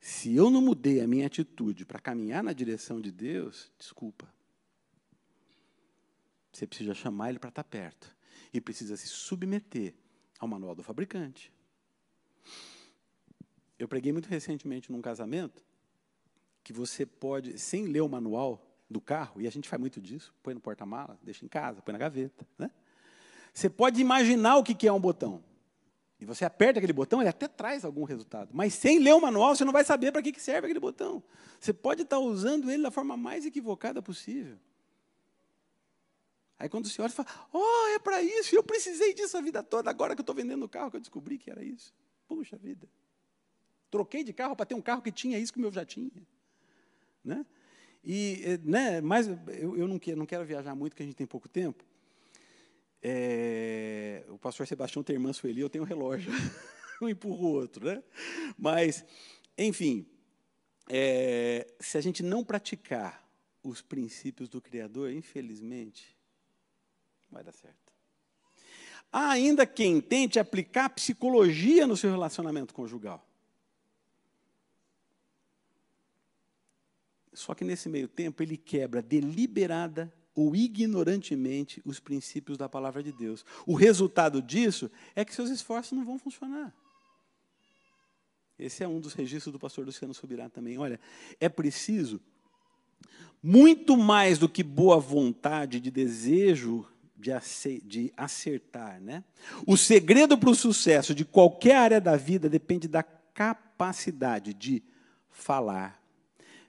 Se 0.00 0.34
eu 0.34 0.50
não 0.50 0.60
mudei 0.60 1.00
a 1.00 1.06
minha 1.06 1.26
atitude 1.26 1.86
para 1.86 2.00
caminhar 2.00 2.42
na 2.42 2.52
direção 2.52 3.00
de 3.00 3.12
Deus, 3.12 3.70
desculpa. 3.78 4.33
Você 6.54 6.66
precisa 6.68 6.94
chamar 6.94 7.30
ele 7.30 7.38
para 7.38 7.48
estar 7.48 7.64
perto. 7.64 8.14
E 8.52 8.60
precisa 8.60 8.96
se 8.96 9.08
submeter 9.08 9.92
ao 10.38 10.46
manual 10.46 10.74
do 10.74 10.82
fabricante. 10.82 11.52
Eu 13.76 13.88
preguei 13.88 14.12
muito 14.12 14.28
recentemente 14.28 14.92
num 14.92 15.02
casamento 15.02 15.64
que 16.62 16.72
você 16.72 17.04
pode, 17.04 17.58
sem 17.58 17.86
ler 17.86 18.00
o 18.00 18.08
manual 18.08 18.64
do 18.88 19.00
carro, 19.00 19.40
e 19.40 19.46
a 19.46 19.50
gente 19.50 19.68
faz 19.68 19.80
muito 19.80 20.00
disso, 20.00 20.32
põe 20.42 20.54
no 20.54 20.60
porta-mala, 20.60 21.18
deixa 21.22 21.44
em 21.44 21.48
casa, 21.48 21.82
põe 21.82 21.92
na 21.92 21.98
gaveta. 21.98 22.46
Né? 22.56 22.70
Você 23.52 23.68
pode 23.68 24.00
imaginar 24.00 24.56
o 24.56 24.62
que 24.62 24.86
é 24.86 24.92
um 24.92 25.00
botão. 25.00 25.42
E 26.20 26.24
você 26.24 26.44
aperta 26.44 26.78
aquele 26.78 26.92
botão, 26.92 27.20
ele 27.20 27.28
até 27.28 27.48
traz 27.48 27.84
algum 27.84 28.04
resultado. 28.04 28.50
Mas 28.52 28.74
sem 28.74 29.00
ler 29.00 29.12
o 29.12 29.20
manual, 29.20 29.56
você 29.56 29.64
não 29.64 29.72
vai 29.72 29.84
saber 29.84 30.12
para 30.12 30.22
que 30.22 30.40
serve 30.40 30.66
aquele 30.66 30.80
botão. 30.80 31.22
Você 31.58 31.72
pode 31.72 32.02
estar 32.02 32.20
usando 32.20 32.70
ele 32.70 32.82
da 32.82 32.90
forma 32.90 33.16
mais 33.16 33.44
equivocada 33.44 34.00
possível. 34.00 34.56
Aí 36.58 36.68
quando 36.68 36.84
o 36.84 36.88
senhor 36.88 37.10
fala, 37.10 37.28
oh, 37.52 37.88
é 37.94 37.98
para 37.98 38.22
isso, 38.22 38.54
eu 38.54 38.62
precisei 38.62 39.12
disso 39.12 39.36
a 39.36 39.40
vida 39.40 39.62
toda, 39.62 39.90
agora 39.90 40.14
que 40.14 40.20
eu 40.20 40.22
estou 40.22 40.34
vendendo 40.34 40.64
o 40.64 40.68
carro, 40.68 40.90
que 40.90 40.96
eu 40.96 41.00
descobri 41.00 41.38
que 41.38 41.50
era 41.50 41.62
isso. 41.62 41.92
Puxa 42.28 42.56
vida. 42.56 42.88
Troquei 43.90 44.24
de 44.24 44.32
carro 44.32 44.56
para 44.56 44.66
ter 44.66 44.74
um 44.74 44.80
carro 44.80 45.02
que 45.02 45.12
tinha 45.12 45.38
isso 45.38 45.52
que 45.52 45.58
o 45.58 45.62
meu 45.62 45.72
já 45.72 45.84
tinha. 45.84 46.10
Né? 47.24 47.44
E, 48.02 48.42
eh, 48.44 48.58
né, 48.62 49.00
mas 49.00 49.28
eu, 49.28 49.76
eu 49.76 49.88
não, 49.88 49.98
quero, 49.98 50.18
não 50.18 50.26
quero 50.26 50.44
viajar 50.44 50.74
muito, 50.74 50.92
porque 50.92 51.02
a 51.02 51.06
gente 51.06 51.16
tem 51.16 51.26
pouco 51.26 51.48
tempo. 51.48 51.84
É, 53.02 54.24
o 54.28 54.38
pastor 54.38 54.66
Sebastião 54.66 55.02
tem 55.02 55.14
irmã 55.14 55.32
Sueli, 55.32 55.60
eu 55.60 55.70
tenho 55.70 55.84
um 55.84 55.86
relógio. 55.86 56.32
um 57.00 57.08
empurra 57.08 57.42
o 57.42 57.52
outro. 57.52 57.86
Né? 57.86 58.02
Mas, 58.56 59.04
enfim, 59.56 60.06
é, 60.88 61.66
se 61.80 61.98
a 61.98 62.00
gente 62.00 62.22
não 62.22 62.44
praticar 62.44 63.26
os 63.62 63.80
princípios 63.80 64.48
do 64.48 64.60
Criador, 64.60 65.10
infelizmente, 65.10 66.13
vai 67.34 67.44
dar 67.44 67.52
certo. 67.52 67.92
Há 69.12 69.30
ainda 69.30 69.66
quem 69.66 70.00
tente 70.00 70.38
aplicar 70.38 70.88
psicologia 70.90 71.86
no 71.86 71.96
seu 71.96 72.10
relacionamento 72.10 72.72
conjugal. 72.72 73.24
Só 77.32 77.54
que 77.54 77.64
nesse 77.64 77.88
meio 77.88 78.08
tempo 78.08 78.42
ele 78.42 78.56
quebra 78.56 79.02
deliberada 79.02 80.12
ou 80.34 80.54
ignorantemente 80.54 81.80
os 81.84 82.00
princípios 82.00 82.56
da 82.56 82.68
palavra 82.68 83.02
de 83.02 83.12
Deus. 83.12 83.44
O 83.66 83.74
resultado 83.74 84.40
disso 84.40 84.90
é 85.14 85.24
que 85.24 85.34
seus 85.34 85.50
esforços 85.50 85.92
não 85.92 86.04
vão 86.04 86.18
funcionar. 86.18 86.74
Esse 88.58 88.84
é 88.84 88.88
um 88.88 89.00
dos 89.00 89.12
registros 89.12 89.52
do 89.52 89.58
pastor 89.58 89.84
Luciano 89.84 90.14
Subirá 90.14 90.48
também. 90.48 90.78
Olha, 90.78 91.00
é 91.40 91.48
preciso 91.48 92.20
muito 93.42 93.96
mais 93.96 94.38
do 94.38 94.48
que 94.48 94.62
boa 94.62 94.98
vontade, 94.98 95.78
de 95.78 95.90
desejo 95.90 96.88
de 97.16 98.12
acertar. 98.16 99.00
Né? 99.00 99.24
O 99.66 99.76
segredo 99.76 100.36
para 100.36 100.50
o 100.50 100.54
sucesso 100.54 101.14
de 101.14 101.24
qualquer 101.24 101.76
área 101.76 102.00
da 102.00 102.16
vida 102.16 102.48
depende 102.48 102.88
da 102.88 103.02
capacidade 103.02 104.54
de 104.54 104.82
falar, 105.30 106.00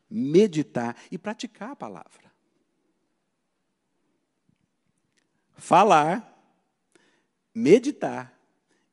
meditar 0.10 0.96
e 1.12 1.18
praticar 1.18 1.72
a 1.72 1.76
palavra. 1.76 2.26
falar, 5.58 6.32
meditar 7.54 8.38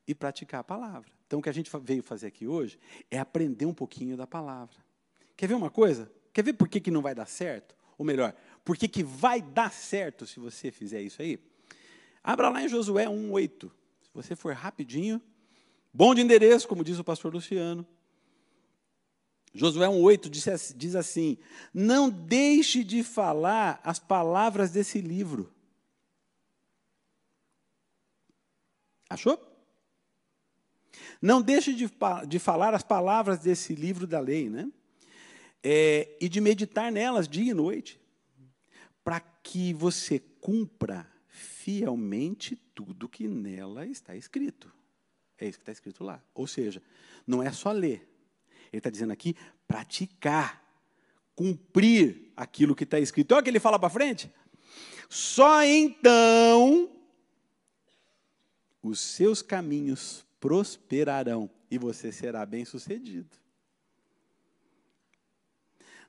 e 0.07 0.15
praticar 0.15 0.61
a 0.61 0.63
palavra. 0.63 1.11
Então, 1.27 1.39
o 1.39 1.41
que 1.41 1.49
a 1.49 1.53
gente 1.53 1.69
veio 1.81 2.03
fazer 2.03 2.27
aqui 2.27 2.47
hoje 2.47 2.79
é 3.09 3.19
aprender 3.19 3.65
um 3.65 3.73
pouquinho 3.73 4.15
da 4.15 4.27
palavra. 4.27 4.75
Quer 5.35 5.47
ver 5.47 5.55
uma 5.55 5.69
coisa? 5.69 6.11
Quer 6.31 6.43
ver 6.43 6.53
por 6.53 6.67
que, 6.67 6.79
que 6.79 6.91
não 6.91 7.01
vai 7.01 7.15
dar 7.15 7.25
certo? 7.25 7.75
Ou 7.97 8.05
melhor, 8.05 8.35
por 8.63 8.77
que, 8.77 8.87
que 8.87 9.03
vai 9.03 9.41
dar 9.41 9.71
certo 9.71 10.25
se 10.25 10.39
você 10.39 10.71
fizer 10.71 11.01
isso 11.01 11.21
aí? 11.21 11.39
Abra 12.23 12.49
lá 12.49 12.61
em 12.61 12.69
Josué 12.69 13.05
1,8. 13.05 13.69
Se 14.01 14.09
você 14.13 14.35
for 14.35 14.53
rapidinho, 14.53 15.21
bom 15.93 16.15
de 16.15 16.21
endereço, 16.21 16.67
como 16.67 16.83
diz 16.83 16.99
o 16.99 17.03
pastor 17.03 17.33
Luciano. 17.33 17.85
Josué 19.53 19.87
1,8 19.87 20.75
diz 20.75 20.95
assim: 20.95 21.37
Não 21.73 22.09
deixe 22.09 22.83
de 22.83 23.03
falar 23.03 23.81
as 23.83 23.99
palavras 23.99 24.71
desse 24.71 24.99
livro 25.01 25.53
Achou? 29.13 29.39
Não 31.21 31.39
deixe 31.39 31.71
de, 31.71 31.89
de 32.27 32.39
falar 32.39 32.73
as 32.73 32.81
palavras 32.81 33.39
desse 33.39 33.75
livro 33.75 34.07
da 34.07 34.19
lei, 34.19 34.49
né? 34.49 34.71
É, 35.63 36.17
e 36.19 36.27
de 36.27 36.41
meditar 36.41 36.91
nelas 36.91 37.27
dia 37.27 37.51
e 37.51 37.53
noite, 37.53 38.01
para 39.03 39.19
que 39.19 39.73
você 39.73 40.19
cumpra 40.19 41.07
fielmente 41.27 42.55
tudo 42.55 43.09
que 43.09 43.27
nela 43.27 43.85
está 43.85 44.15
escrito. 44.15 44.71
É 45.37 45.47
isso 45.47 45.57
que 45.57 45.63
está 45.63 45.71
escrito 45.71 46.03
lá. 46.03 46.23
Ou 46.33 46.47
seja, 46.47 46.81
não 47.25 47.41
é 47.41 47.51
só 47.51 47.71
ler. 47.71 48.07
Ele 48.71 48.79
está 48.79 48.89
dizendo 48.89 49.11
aqui 49.11 49.35
praticar, 49.67 50.63
cumprir 51.35 52.31
aquilo 52.35 52.75
que 52.75 52.83
está 52.83 52.99
escrito. 52.99 53.33
Olha 53.33 53.41
o 53.41 53.43
que 53.43 53.49
ele 53.49 53.59
fala 53.59 53.77
para 53.79 53.89
frente. 53.89 54.31
Só 55.09 55.63
então 55.63 56.89
os 58.81 58.99
seus 58.99 59.41
caminhos 59.41 60.25
prosperarão 60.39 61.49
e 61.69 61.77
você 61.77 62.11
será 62.11 62.45
bem-sucedido. 62.45 63.42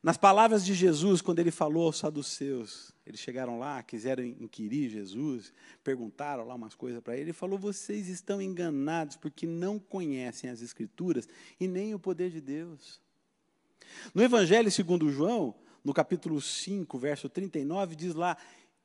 Nas 0.04 0.18
palavras 0.18 0.62
de 0.62 0.74
Jesus, 0.74 1.22
quando 1.22 1.38
ele 1.38 1.50
falou 1.50 1.86
aos 1.86 1.96
saduceus, 1.96 2.92
eles 3.06 3.18
chegaram 3.18 3.58
lá, 3.58 3.82
quiseram 3.82 4.22
inquirir 4.22 4.90
Jesus, 4.90 5.50
perguntaram 5.82 6.46
lá 6.46 6.54
umas 6.54 6.74
coisas 6.74 7.00
para 7.00 7.14
ele, 7.14 7.22
ele 7.22 7.32
falou: 7.32 7.58
Vocês 7.58 8.06
estão 8.08 8.42
enganados 8.42 9.16
porque 9.16 9.46
não 9.46 9.78
conhecem 9.78 10.50
as 10.50 10.60
Escrituras 10.60 11.26
e 11.58 11.66
nem 11.66 11.94
o 11.94 11.98
poder 11.98 12.30
de 12.30 12.42
Deus. 12.42 13.00
No 14.14 14.22
Evangelho 14.22 14.70
segundo 14.70 15.10
João, 15.10 15.54
no 15.82 15.94
capítulo 15.94 16.38
5, 16.38 16.98
verso 16.98 17.30
39, 17.30 17.96
diz 17.96 18.14
lá, 18.14 18.36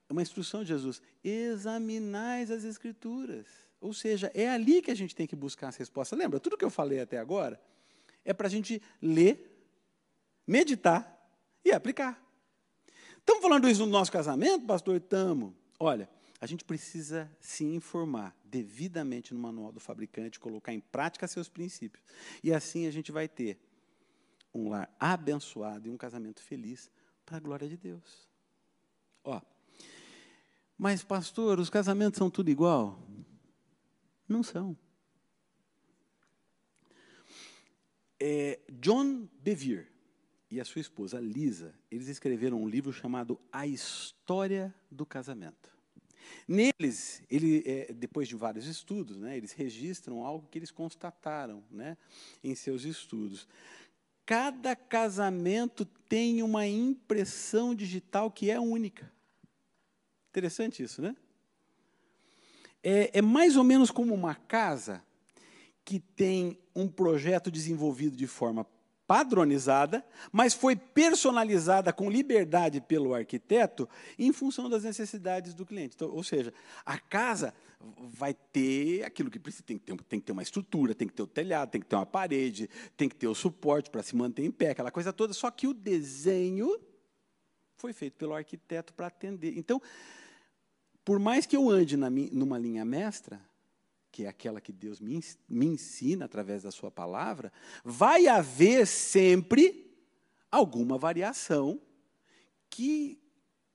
uma 0.10 0.22
instrução 0.22 0.62
de 0.62 0.70
Jesus: 0.70 1.02
examinais 1.22 2.50
as 2.50 2.64
Escrituras 2.64 3.46
ou 3.82 3.94
seja, 3.94 4.30
é 4.34 4.50
ali 4.50 4.82
que 4.82 4.92
a 4.92 4.96
gente 4.96 5.16
tem 5.16 5.26
que 5.26 5.36
buscar 5.36 5.70
as 5.70 5.78
respostas. 5.78 6.18
Lembra, 6.18 6.40
tudo 6.40 6.58
que 6.58 6.66
eu 6.66 6.70
falei 6.70 7.00
até 7.00 7.18
agora 7.18 7.60
é 8.26 8.34
para 8.34 8.48
a 8.48 8.50
gente 8.50 8.82
ler, 9.02 9.49
meditar 10.50 11.16
e 11.64 11.72
aplicar. 11.72 12.20
Estamos 13.20 13.44
falando 13.44 13.70
isso 13.70 13.86
no 13.86 13.92
nosso 13.92 14.12
casamento, 14.12 14.66
pastor? 14.66 14.96
Estamos. 14.96 15.54
Olha, 15.80 16.10
a 16.42 16.48
gente 16.48 16.66
precisa 16.66 17.32
se 17.40 17.64
informar 17.64 18.36
devidamente 18.44 19.32
no 19.32 19.40
manual 19.40 19.72
do 19.72 19.80
fabricante, 19.80 20.40
colocar 20.40 20.74
em 20.74 20.80
prática 20.80 21.28
seus 21.28 21.48
princípios. 21.48 22.04
E 22.44 22.52
assim 22.52 22.88
a 22.88 22.92
gente 22.92 23.12
vai 23.12 23.28
ter 23.28 23.60
um 24.52 24.70
lar 24.70 24.92
abençoado 25.00 25.88
e 25.88 25.92
um 25.92 25.98
casamento 25.98 26.42
feliz 26.42 26.90
para 27.24 27.38
a 27.38 27.40
glória 27.40 27.70
de 27.70 27.78
Deus. 27.78 28.28
Ó, 29.24 29.40
mas 30.76 31.04
pastor, 31.04 31.60
os 31.60 31.70
casamentos 31.70 32.18
são 32.18 32.28
tudo 32.28 32.50
igual? 32.50 33.00
Não 34.28 34.42
são. 34.42 34.76
É, 38.20 38.60
John 38.72 39.28
Bevere 39.44 39.89
e 40.52 40.60
a 40.60 40.66
sua 40.66 40.82
esposa 40.82 41.20
Lisa, 41.20 41.74
eles 41.92 42.08
escreveram 42.08 42.62
um 42.62 42.68
livro 42.68 42.92
chamado 42.92 43.40
A 43.52 43.68
História 43.68 44.74
do 44.90 45.06
Casamento. 45.06 45.78
Neles, 46.48 47.22
ele, 47.30 47.64
é, 47.66 47.94
depois 47.94 48.28
de 48.28 48.36
vários 48.36 48.66
estudos, 48.66 49.18
né, 49.18 49.38
eles 49.38 49.52
registram 49.52 50.26
algo 50.26 50.48
que 50.50 50.58
eles 50.58 50.72
constataram 50.72 51.64
né, 51.70 51.98
em 52.44 52.56
seus 52.56 52.84
estudos. 52.84 53.48
Cada 54.26 54.76
casamento 54.76 55.86
tem 55.86 56.42
uma 56.44 56.68
impressão 56.68 57.74
digital 57.74 58.32
que 58.32 58.50
é 58.50 58.60
única. 58.60 59.12
Interessante 60.30 60.84
isso, 60.84 61.02
né? 61.02 61.16
É, 62.82 63.20
é 63.20 63.22
mais 63.22 63.58
ou 63.58 63.64
menos 63.64 63.92
como 63.92 64.14
uma 64.14 64.36
casa 64.36 65.04
que 65.84 66.00
tem 66.00 66.58
um 66.76 66.88
projeto 66.88 67.52
desenvolvido 67.52 68.16
de 68.16 68.28
forma 68.28 68.66
padronizada, 69.10 70.06
mas 70.32 70.54
foi 70.54 70.76
personalizada 70.76 71.92
com 71.92 72.12
liberdade 72.12 72.80
pelo 72.80 73.16
arquiteto 73.16 73.90
em 74.20 74.32
função 74.32 74.70
das 74.70 74.84
necessidades 74.84 75.56
do 75.56 75.66
cliente. 75.66 75.96
Então, 75.96 76.12
ou 76.12 76.24
seja, 76.24 76.54
a 76.86 77.00
casa 77.00 77.52
vai 77.98 78.36
ter 78.36 79.04
aquilo 79.04 79.32
que 79.32 79.40
precisa, 79.40 79.64
tem 79.64 79.80
que, 79.80 79.86
ter, 79.86 80.00
tem 80.04 80.20
que 80.20 80.28
ter 80.28 80.32
uma 80.32 80.44
estrutura, 80.44 80.94
tem 80.94 81.08
que 81.08 81.14
ter 81.16 81.24
o 81.24 81.28
telhado, 81.28 81.72
tem 81.72 81.82
que 81.82 81.88
ter 81.88 81.96
uma 81.96 82.06
parede, 82.06 82.70
tem 82.96 83.10
que 83.10 83.16
ter 83.16 83.28
o 83.28 83.34
suporte 83.34 83.90
para 83.90 84.04
se 84.04 84.16
manter 84.16 84.46
em 84.46 84.52
pé, 84.52 84.70
aquela 84.70 84.92
coisa 84.92 85.12
toda. 85.12 85.34
Só 85.34 85.50
que 85.50 85.66
o 85.66 85.74
desenho 85.74 86.80
foi 87.78 87.94
feito 87.94 88.14
pelo 88.16 88.36
arquiteto 88.36 88.94
para 88.94 89.08
atender. 89.08 89.58
Então, 89.58 89.82
por 91.04 91.18
mais 91.18 91.48
que 91.48 91.58
eu 91.58 91.68
ande 91.68 91.98
na, 91.98 92.12
numa 92.12 92.60
linha 92.60 92.86
mestra, 92.86 93.42
que 94.12 94.26
é 94.26 94.28
aquela 94.28 94.60
que 94.60 94.72
Deus 94.72 95.00
me, 95.00 95.20
me 95.48 95.66
ensina 95.66 96.26
através 96.26 96.64
da 96.64 96.72
Sua 96.72 96.90
palavra, 96.90 97.52
vai 97.84 98.28
haver 98.28 98.88
sempre 98.88 99.90
alguma 100.52 100.98
variação 100.98 101.82
que 102.70 103.20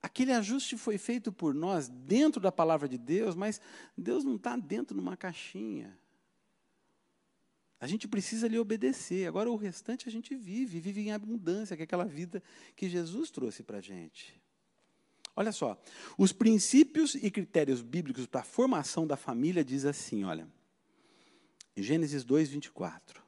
aquele 0.03 0.33
ajuste 0.33 0.77
foi 0.77 0.99
feito 0.99 1.33
por 1.33 1.55
nós 1.55 1.88
dentro 1.88 2.40
da 2.40 2.53
palavra 2.53 2.88
de 2.88 2.99
Deus, 2.99 3.35
mas 3.35 3.61
Deus 3.97 4.25
não 4.25 4.37
está 4.37 4.57
dentro 4.57 4.94
de 4.94 5.01
uma 5.01 5.16
caixinha. 5.16 5.99
A 7.81 7.87
gente 7.87 8.09
precisa 8.09 8.49
lhe 8.49 8.59
obedecer. 8.59 9.27
Agora, 9.27 9.51
o 9.51 9.57
restante 9.57 10.09
a 10.09 10.11
gente 10.11 10.35
vive, 10.35 10.81
vive 10.81 11.03
em 11.03 11.12
abundância, 11.12 11.77
que 11.77 11.83
é 11.83 11.85
aquela 11.85 12.07
vida 12.07 12.42
que 12.75 12.88
Jesus 12.88 13.31
trouxe 13.31 13.62
para 13.62 13.79
a 13.79 13.81
gente. 13.81 14.40
Olha 15.37 15.51
só, 15.51 15.81
os 16.16 16.33
princípios 16.33 17.14
e 17.14 17.31
critérios 17.31 17.83
bíblicos 17.83 18.27
para 18.27 18.42
a 18.42 18.44
formação 18.44 19.07
da 19.07 19.16
família 19.16 19.64
diz 19.64 19.85
assim, 19.85 20.25
olha, 20.25 20.47
Gênesis 21.77 22.23
2, 22.23 22.51
24. 22.51 23.23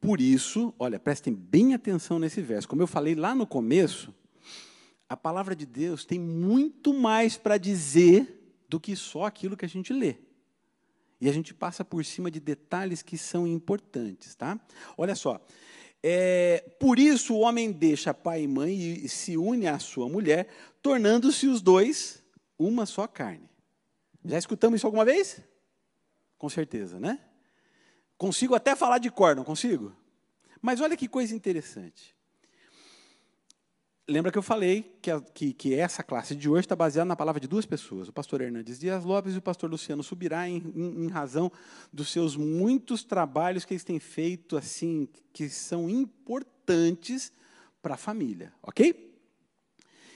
Por 0.00 0.20
isso, 0.20 0.74
olha, 0.78 0.98
prestem 0.98 1.32
bem 1.32 1.72
atenção 1.72 2.18
nesse 2.18 2.42
verso. 2.42 2.68
Como 2.68 2.82
eu 2.82 2.86
falei 2.86 3.14
lá 3.14 3.34
no 3.34 3.46
começo, 3.46 4.12
a 5.08 5.16
palavra 5.16 5.54
de 5.54 5.64
Deus 5.64 6.04
tem 6.04 6.18
muito 6.18 6.92
mais 6.92 7.36
para 7.36 7.56
dizer 7.56 8.62
do 8.68 8.80
que 8.80 8.96
só 8.96 9.24
aquilo 9.24 9.56
que 9.56 9.64
a 9.64 9.68
gente 9.68 9.92
lê. 9.92 10.16
E 11.20 11.28
a 11.28 11.32
gente 11.32 11.54
passa 11.54 11.84
por 11.84 12.04
cima 12.04 12.30
de 12.30 12.40
detalhes 12.40 13.00
que 13.00 13.16
são 13.16 13.46
importantes, 13.46 14.34
tá? 14.34 14.60
Olha 14.98 15.14
só, 15.14 15.40
é, 16.06 16.62
por 16.78 16.98
isso 16.98 17.34
o 17.34 17.38
homem 17.38 17.72
deixa 17.72 18.12
pai 18.12 18.42
e 18.42 18.46
mãe 18.46 18.76
e 18.78 19.08
se 19.08 19.38
une 19.38 19.66
à 19.66 19.78
sua 19.78 20.06
mulher, 20.06 20.48
tornando-se 20.82 21.46
os 21.46 21.62
dois 21.62 22.22
uma 22.58 22.84
só 22.84 23.06
carne. 23.06 23.48
Já 24.22 24.36
escutamos 24.36 24.80
isso 24.80 24.86
alguma 24.86 25.06
vez? 25.06 25.40
Com 26.36 26.50
certeza, 26.50 27.00
né? 27.00 27.18
Consigo 28.18 28.54
até 28.54 28.76
falar 28.76 28.98
de 28.98 29.10
cor, 29.10 29.34
não 29.34 29.44
consigo? 29.44 29.96
Mas 30.60 30.78
olha 30.82 30.94
que 30.94 31.08
coisa 31.08 31.34
interessante. 31.34 32.13
Lembra 34.06 34.30
que 34.30 34.36
eu 34.36 34.42
falei 34.42 34.94
que, 35.00 35.10
a, 35.10 35.18
que, 35.18 35.54
que 35.54 35.74
essa 35.74 36.02
classe 36.02 36.36
de 36.36 36.46
hoje 36.46 36.66
está 36.66 36.76
baseada 36.76 37.06
na 37.06 37.16
palavra 37.16 37.40
de 37.40 37.48
duas 37.48 37.64
pessoas, 37.64 38.06
o 38.06 38.12
pastor 38.12 38.42
Hernandes 38.42 38.78
Dias 38.78 39.02
Lopes 39.02 39.34
e 39.34 39.38
o 39.38 39.42
pastor 39.42 39.70
Luciano 39.70 40.02
Subirá, 40.02 40.46
em, 40.46 40.58
em, 40.76 41.04
em 41.04 41.08
razão 41.08 41.50
dos 41.90 42.12
seus 42.12 42.36
muitos 42.36 43.02
trabalhos 43.02 43.64
que 43.64 43.72
eles 43.72 43.82
têm 43.82 43.98
feito, 43.98 44.58
assim, 44.58 45.08
que 45.32 45.48
são 45.48 45.88
importantes 45.88 47.32
para 47.80 47.94
a 47.94 47.98
família, 47.98 48.52
ok? 48.62 49.18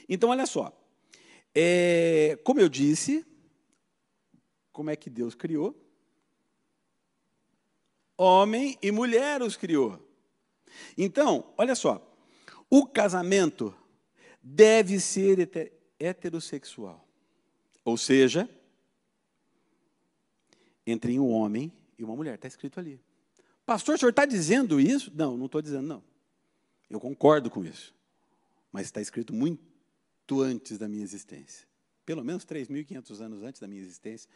Então, 0.07 0.29
olha 0.29 0.45
só. 0.45 0.71
É, 1.55 2.37
como 2.43 2.59
eu 2.59 2.69
disse, 2.69 3.25
como 4.71 4.91
é 4.91 4.95
que 4.95 5.09
Deus 5.09 5.33
criou? 5.33 5.75
Homem 8.15 8.77
e 8.83 8.91
mulher 8.91 9.41
os 9.41 9.57
criou. 9.57 9.99
Então, 10.95 11.51
olha 11.57 11.73
só. 11.73 12.05
O 12.69 12.85
casamento 12.85 13.75
deve 14.53 14.99
ser 14.99 15.71
heterossexual. 15.99 17.07
Ou 17.85 17.97
seja, 17.97 18.49
entre 20.85 21.19
um 21.19 21.29
homem 21.29 21.71
e 21.97 22.03
uma 22.03 22.15
mulher. 22.15 22.35
Está 22.35 22.47
escrito 22.47 22.79
ali. 22.79 22.99
Pastor, 23.65 23.95
o 23.95 23.97
senhor 23.97 24.09
está 24.09 24.25
dizendo 24.25 24.79
isso? 24.79 25.11
Não, 25.13 25.37
não 25.37 25.45
estou 25.45 25.61
dizendo, 25.61 25.87
não. 25.87 26.03
Eu 26.89 26.99
concordo 26.99 27.49
com 27.49 27.63
isso. 27.63 27.93
Mas 28.71 28.87
está 28.87 28.99
escrito 28.99 29.33
muito 29.33 29.61
antes 30.41 30.77
da 30.77 30.87
minha 30.87 31.03
existência. 31.03 31.67
Pelo 32.05 32.23
menos 32.23 32.43
3.500 32.45 33.21
anos 33.21 33.43
antes 33.43 33.61
da 33.61 33.67
minha 33.67 33.81
existência 33.81 34.29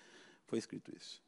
foi 0.46 0.60
escrito 0.60 0.96
isso. 0.96 1.24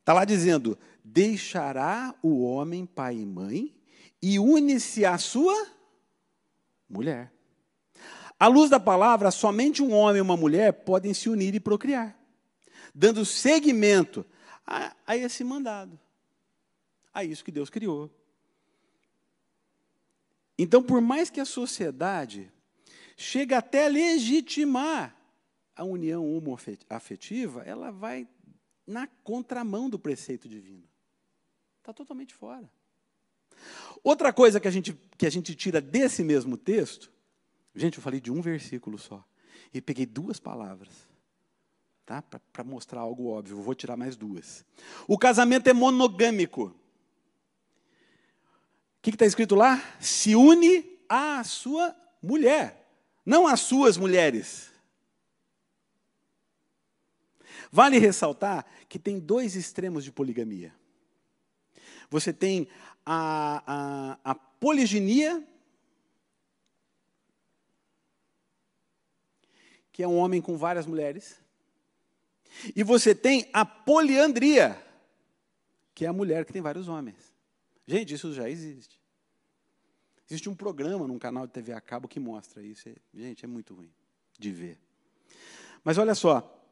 Está 0.00 0.12
lá 0.12 0.24
dizendo: 0.24 0.76
deixará 1.04 2.12
o 2.20 2.42
homem 2.42 2.84
pai 2.84 3.16
e 3.16 3.26
mãe 3.26 3.72
e 4.20 4.40
une-se 4.40 5.04
à 5.04 5.16
sua 5.18 5.54
mulher. 6.92 7.32
À 8.38 8.46
luz 8.46 8.68
da 8.68 8.78
palavra, 8.78 9.30
somente 9.30 9.82
um 9.82 9.92
homem 9.92 10.18
e 10.18 10.20
uma 10.20 10.36
mulher 10.36 10.72
podem 10.72 11.14
se 11.14 11.28
unir 11.28 11.54
e 11.54 11.60
procriar, 11.60 12.18
dando 12.94 13.24
seguimento 13.24 14.26
a, 14.66 14.94
a 15.06 15.16
esse 15.16 15.42
mandado, 15.42 15.98
a 17.14 17.24
isso 17.24 17.44
que 17.44 17.52
Deus 17.52 17.70
criou. 17.70 18.10
Então, 20.58 20.82
por 20.82 21.00
mais 21.00 21.30
que 21.30 21.40
a 21.40 21.44
sociedade 21.44 22.52
chegue 23.16 23.54
até 23.54 23.88
legitimar 23.88 25.16
a 25.74 25.84
união 25.84 26.28
homoafetiva, 26.36 27.62
ela 27.62 27.90
vai 27.90 28.28
na 28.86 29.06
contramão 29.06 29.88
do 29.88 29.98
preceito 29.98 30.48
divino. 30.48 30.84
Está 31.78 31.92
totalmente 31.92 32.34
fora. 32.34 32.70
Outra 34.02 34.32
coisa 34.32 34.58
que 34.58 34.66
a, 34.66 34.70
gente, 34.70 34.98
que 35.16 35.26
a 35.26 35.30
gente 35.30 35.54
tira 35.54 35.80
desse 35.80 36.24
mesmo 36.24 36.56
texto, 36.56 37.12
gente, 37.74 37.98
eu 37.98 38.02
falei 38.02 38.20
de 38.20 38.32
um 38.32 38.40
versículo 38.40 38.98
só, 38.98 39.24
e 39.72 39.80
peguei 39.80 40.06
duas 40.06 40.40
palavras, 40.40 40.90
tá? 42.04 42.20
para 42.20 42.64
mostrar 42.64 43.00
algo 43.00 43.28
óbvio, 43.28 43.62
vou 43.62 43.74
tirar 43.74 43.96
mais 43.96 44.16
duas. 44.16 44.64
O 45.06 45.16
casamento 45.16 45.68
é 45.68 45.72
monogâmico. 45.72 46.64
O 46.64 46.74
que 49.02 49.10
está 49.10 49.26
escrito 49.26 49.54
lá? 49.54 49.82
Se 50.00 50.34
une 50.34 50.98
à 51.08 51.42
sua 51.44 51.94
mulher, 52.22 52.88
não 53.24 53.46
às 53.46 53.60
suas 53.60 53.96
mulheres. 53.96 54.70
Vale 57.70 57.98
ressaltar 57.98 58.66
que 58.88 58.98
tem 58.98 59.18
dois 59.18 59.56
extremos 59.56 60.04
de 60.04 60.12
poligamia. 60.12 60.74
Você 62.10 62.30
tem 62.32 62.68
a, 63.04 63.62
a, 64.24 64.30
a 64.30 64.34
poliginia, 64.34 65.46
que 69.92 70.02
é 70.02 70.08
um 70.08 70.16
homem 70.16 70.40
com 70.40 70.56
várias 70.56 70.86
mulheres, 70.86 71.40
e 72.76 72.82
você 72.82 73.14
tem 73.14 73.48
a 73.52 73.64
poliandria, 73.64 74.80
que 75.94 76.04
é 76.04 76.08
a 76.08 76.12
mulher 76.12 76.44
que 76.44 76.52
tem 76.52 76.62
vários 76.62 76.88
homens. 76.88 77.32
Gente, 77.86 78.14
isso 78.14 78.32
já 78.32 78.48
existe. 78.48 79.00
Existe 80.28 80.48
um 80.48 80.54
programa 80.54 81.06
num 81.06 81.18
canal 81.18 81.46
de 81.46 81.52
TV 81.52 81.72
a 81.72 81.80
cabo 81.80 82.08
que 82.08 82.20
mostra 82.20 82.62
isso. 82.62 82.88
Gente, 83.12 83.44
é 83.44 83.48
muito 83.48 83.74
ruim 83.74 83.92
de 84.38 84.50
ver. 84.50 84.78
Mas 85.84 85.98
olha 85.98 86.14
só, 86.14 86.62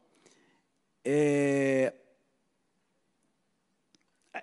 é, 1.03 1.93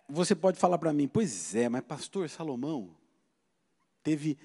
você 0.09 0.35
pode 0.35 0.59
falar 0.59 0.79
para 0.79 0.92
mim, 0.92 1.09
pois 1.09 1.55
é, 1.55 1.68
mas 1.68 1.83
pastor 1.83 2.29
Salomão 2.29 2.96
teve 4.03 4.38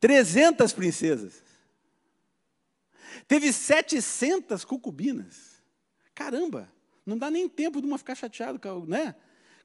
300 0.00 0.72
princesas. 0.72 1.42
Teve 3.26 3.52
700 3.52 4.64
concubinas. 4.64 5.62
Caramba, 6.14 6.72
não 7.04 7.16
dá 7.16 7.30
nem 7.30 7.48
tempo 7.48 7.80
de 7.80 7.86
uma 7.86 7.98
ficar 7.98 8.14
chateado, 8.14 8.60
né? 8.86 9.14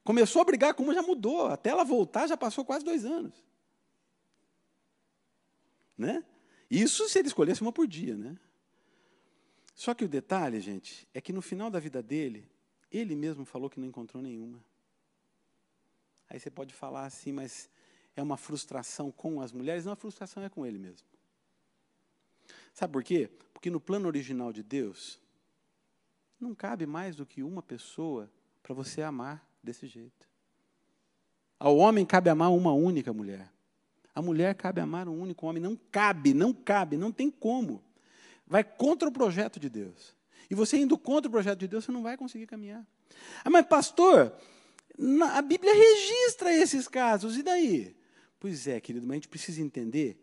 Começou 0.02 0.42
a 0.42 0.44
brigar 0.44 0.74
com 0.74 0.82
uma, 0.82 0.94
já 0.94 1.02
mudou. 1.02 1.46
Até 1.46 1.70
ela 1.70 1.84
voltar, 1.84 2.26
já 2.26 2.36
passou 2.36 2.64
quase 2.64 2.84
dois 2.84 3.04
anos. 3.04 3.34
Né? 5.96 6.24
Isso 6.70 7.08
se 7.08 7.18
ele 7.18 7.28
escolhesse 7.28 7.62
uma 7.62 7.72
por 7.72 7.86
dia, 7.86 8.16
né? 8.16 8.36
Só 9.74 9.94
que 9.94 10.04
o 10.04 10.08
detalhe, 10.08 10.60
gente, 10.60 11.08
é 11.12 11.20
que 11.20 11.32
no 11.32 11.42
final 11.42 11.70
da 11.70 11.80
vida 11.80 12.02
dele, 12.02 12.48
ele 12.90 13.14
mesmo 13.14 13.44
falou 13.44 13.68
que 13.68 13.80
não 13.80 13.88
encontrou 13.88 14.22
nenhuma. 14.22 14.62
Aí 16.28 16.38
você 16.38 16.50
pode 16.50 16.74
falar 16.74 17.06
assim, 17.06 17.32
mas 17.32 17.68
é 18.16 18.22
uma 18.22 18.36
frustração 18.36 19.10
com 19.10 19.40
as 19.40 19.52
mulheres? 19.52 19.84
Não, 19.84 19.92
a 19.92 19.96
frustração 19.96 20.42
é 20.42 20.48
com 20.48 20.64
ele 20.64 20.78
mesmo. 20.78 21.06
Sabe 22.72 22.92
por 22.92 23.04
quê? 23.04 23.30
Porque 23.52 23.70
no 23.70 23.80
plano 23.80 24.06
original 24.06 24.52
de 24.52 24.62
Deus, 24.62 25.20
não 26.40 26.54
cabe 26.54 26.86
mais 26.86 27.14
do 27.16 27.24
que 27.24 27.42
uma 27.42 27.62
pessoa 27.62 28.30
para 28.62 28.74
você 28.74 29.02
amar 29.02 29.46
desse 29.62 29.86
jeito. 29.86 30.28
Ao 31.58 31.76
homem 31.76 32.04
cabe 32.04 32.28
amar 32.30 32.50
uma 32.50 32.72
única 32.72 33.12
mulher. 33.12 33.50
A 34.14 34.22
mulher 34.22 34.54
cabe 34.54 34.80
amar 34.80 35.08
um 35.08 35.20
único 35.20 35.46
homem. 35.46 35.62
Não 35.62 35.76
cabe, 35.76 36.34
não 36.34 36.52
cabe, 36.52 36.96
não 36.96 37.10
tem 37.10 37.30
como. 37.30 37.82
Vai 38.46 38.62
contra 38.62 39.08
o 39.08 39.12
projeto 39.12 39.58
de 39.58 39.68
Deus. 39.68 40.13
E 40.50 40.54
você 40.54 40.76
indo 40.76 40.96
contra 40.98 41.28
o 41.28 41.32
projeto 41.32 41.58
de 41.60 41.68
Deus, 41.68 41.84
você 41.84 41.92
não 41.92 42.02
vai 42.02 42.16
conseguir 42.16 42.46
caminhar. 42.46 42.86
Ah, 43.44 43.50
mas 43.50 43.66
pastor, 43.66 44.32
a 45.32 45.42
Bíblia 45.42 45.72
registra 45.74 46.52
esses 46.52 46.88
casos, 46.88 47.36
e 47.36 47.42
daí? 47.42 47.96
Pois 48.38 48.66
é, 48.66 48.80
querido, 48.80 49.06
mas 49.06 49.12
a 49.12 49.16
gente 49.16 49.28
precisa 49.28 49.62
entender 49.62 50.18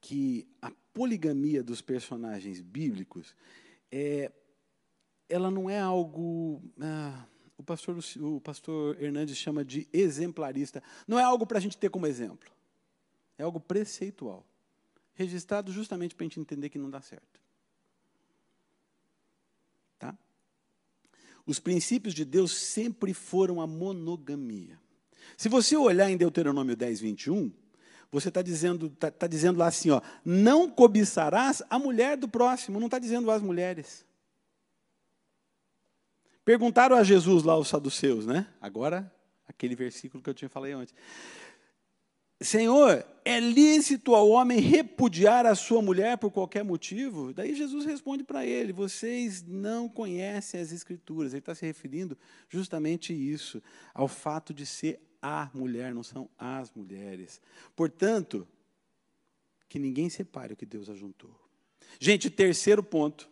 que 0.00 0.46
a 0.60 0.70
poligamia 0.92 1.62
dos 1.62 1.80
personagens 1.80 2.60
bíblicos 2.60 3.34
é, 3.90 4.30
ela 5.28 5.50
não 5.50 5.70
é 5.70 5.78
algo. 5.78 6.62
Ah, 6.80 7.24
o, 7.56 7.62
pastor, 7.62 7.96
o 8.20 8.40
pastor 8.40 9.02
Hernandes 9.02 9.36
chama 9.36 9.64
de 9.64 9.88
exemplarista. 9.92 10.82
Não 11.06 11.18
é 11.18 11.22
algo 11.22 11.46
para 11.46 11.58
a 11.58 11.60
gente 11.60 11.78
ter 11.78 11.88
como 11.88 12.06
exemplo. 12.06 12.50
É 13.38 13.42
algo 13.42 13.58
preceitual. 13.60 14.46
Registrado 15.14 15.72
justamente 15.72 16.14
para 16.14 16.24
a 16.24 16.28
gente 16.28 16.40
entender 16.40 16.68
que 16.68 16.78
não 16.78 16.90
dá 16.90 17.00
certo. 17.00 17.40
Tá? 19.98 20.16
Os 21.46 21.58
princípios 21.58 22.14
de 22.14 22.24
Deus 22.24 22.52
sempre 22.52 23.12
foram 23.12 23.60
a 23.60 23.66
monogamia. 23.66 24.78
Se 25.36 25.48
você 25.48 25.76
olhar 25.76 26.10
em 26.10 26.16
Deuteronômio 26.16 26.76
10, 26.76 27.00
21, 27.00 27.52
você 28.10 28.28
está 28.28 28.42
dizendo, 28.42 28.90
tá, 28.90 29.10
tá 29.10 29.26
dizendo 29.26 29.58
lá 29.58 29.66
assim, 29.66 29.90
ó, 29.90 30.00
não 30.24 30.70
cobiçarás 30.70 31.62
a 31.68 31.78
mulher 31.78 32.16
do 32.16 32.28
próximo, 32.28 32.78
não 32.78 32.86
está 32.86 32.98
dizendo 32.98 33.30
as 33.30 33.42
mulheres. 33.42 34.04
Perguntaram 36.44 36.96
a 36.96 37.02
Jesus 37.02 37.42
lá 37.42 37.56
os 37.56 37.68
saduceus, 37.68 38.26
né? 38.26 38.46
Agora, 38.60 39.10
aquele 39.48 39.74
versículo 39.74 40.22
que 40.22 40.28
eu 40.28 40.34
tinha 40.34 40.48
falado 40.48 40.72
antes. 40.72 40.94
Senhor, 42.42 43.04
é 43.24 43.38
lícito 43.38 44.14
ao 44.14 44.28
homem 44.28 44.58
repudiar 44.58 45.46
a 45.46 45.54
sua 45.54 45.80
mulher 45.80 46.18
por 46.18 46.30
qualquer 46.30 46.64
motivo? 46.64 47.32
Daí 47.32 47.54
Jesus 47.54 47.84
responde 47.84 48.24
para 48.24 48.44
ele: 48.44 48.72
vocês 48.72 49.42
não 49.42 49.88
conhecem 49.88 50.60
as 50.60 50.72
Escrituras. 50.72 51.32
Ele 51.32 51.38
está 51.38 51.54
se 51.54 51.64
referindo 51.64 52.16
justamente 52.48 53.12
isso, 53.12 53.62
ao 53.94 54.08
fato 54.08 54.52
de 54.52 54.66
ser 54.66 55.00
a 55.20 55.48
mulher, 55.54 55.94
não 55.94 56.02
são 56.02 56.28
as 56.36 56.72
mulheres. 56.72 57.40
Portanto, 57.76 58.46
que 59.68 59.78
ninguém 59.78 60.10
separe 60.10 60.52
o 60.52 60.56
que 60.56 60.66
Deus 60.66 60.90
ajuntou. 60.90 61.30
Gente, 62.00 62.28
terceiro 62.28 62.82
ponto. 62.82 63.30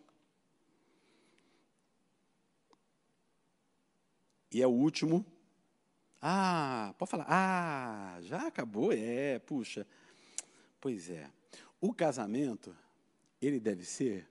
E 4.51 4.61
é 4.61 4.67
o 4.67 4.71
último. 4.71 5.25
Ah, 6.21 6.93
pode 6.97 7.09
falar. 7.09 7.25
Ah, 7.27 8.17
já 8.21 8.47
acabou? 8.47 8.91
É, 8.93 9.39
puxa. 9.39 9.87
Pois 10.79 11.09
é. 11.09 11.29
O 11.79 11.93
casamento, 11.93 12.75
ele 13.41 13.59
deve 13.59 13.83
ser. 13.83 14.29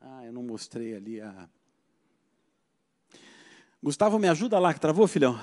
Ah, 0.00 0.24
eu 0.24 0.32
não 0.32 0.42
mostrei 0.42 0.96
ali 0.96 1.20
a. 1.20 1.48
Gustavo, 3.80 4.18
me 4.18 4.28
ajuda 4.28 4.58
lá 4.58 4.74
que 4.74 4.80
travou, 4.80 5.06
filhão? 5.06 5.40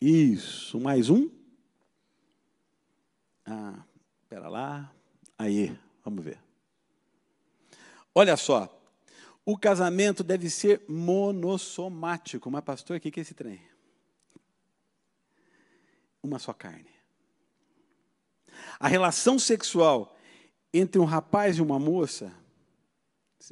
Isso, 0.00 0.78
mais 0.80 1.10
um. 1.10 1.28
Ah, 3.44 3.82
espera 4.22 4.48
lá. 4.48 4.92
Aí, 5.36 5.76
vamos 6.04 6.24
ver. 6.24 6.38
Olha 8.14 8.36
só, 8.36 8.68
o 9.46 9.58
casamento 9.58 10.24
deve 10.24 10.48
ser 10.48 10.82
monossomático. 10.88 12.50
Mas, 12.50 12.64
pastor, 12.64 12.96
o 12.96 13.00
que 13.00 13.20
é 13.20 13.22
esse 13.22 13.34
trem? 13.34 13.60
Uma 16.22 16.38
só 16.38 16.52
carne. 16.52 16.90
A 18.78 18.88
relação 18.88 19.38
sexual 19.38 20.16
entre 20.72 21.00
um 21.00 21.04
rapaz 21.04 21.58
e 21.58 21.62
uma 21.62 21.78
moça, 21.78 22.34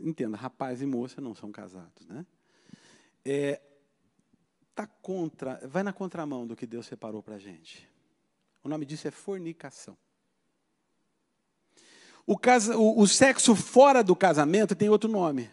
entenda, 0.00 0.36
rapaz 0.36 0.82
e 0.82 0.86
moça 0.86 1.20
não 1.20 1.34
são 1.34 1.52
casados, 1.52 2.06
né? 2.06 2.26
É, 3.24 3.60
tá 4.74 4.86
contra, 4.86 5.60
vai 5.68 5.82
na 5.82 5.92
contramão 5.92 6.46
do 6.46 6.56
que 6.56 6.66
Deus 6.66 6.86
separou 6.86 7.22
para 7.22 7.36
a 7.36 7.38
gente. 7.38 7.88
O 8.64 8.68
nome 8.68 8.84
disso 8.84 9.06
é 9.06 9.10
fornicação. 9.10 9.96
O, 12.26 12.36
casa, 12.36 12.76
o, 12.76 13.00
o 13.00 13.06
sexo 13.06 13.54
fora 13.54 14.02
do 14.02 14.16
casamento 14.16 14.74
tem 14.74 14.88
outro 14.88 15.10
nome. 15.10 15.50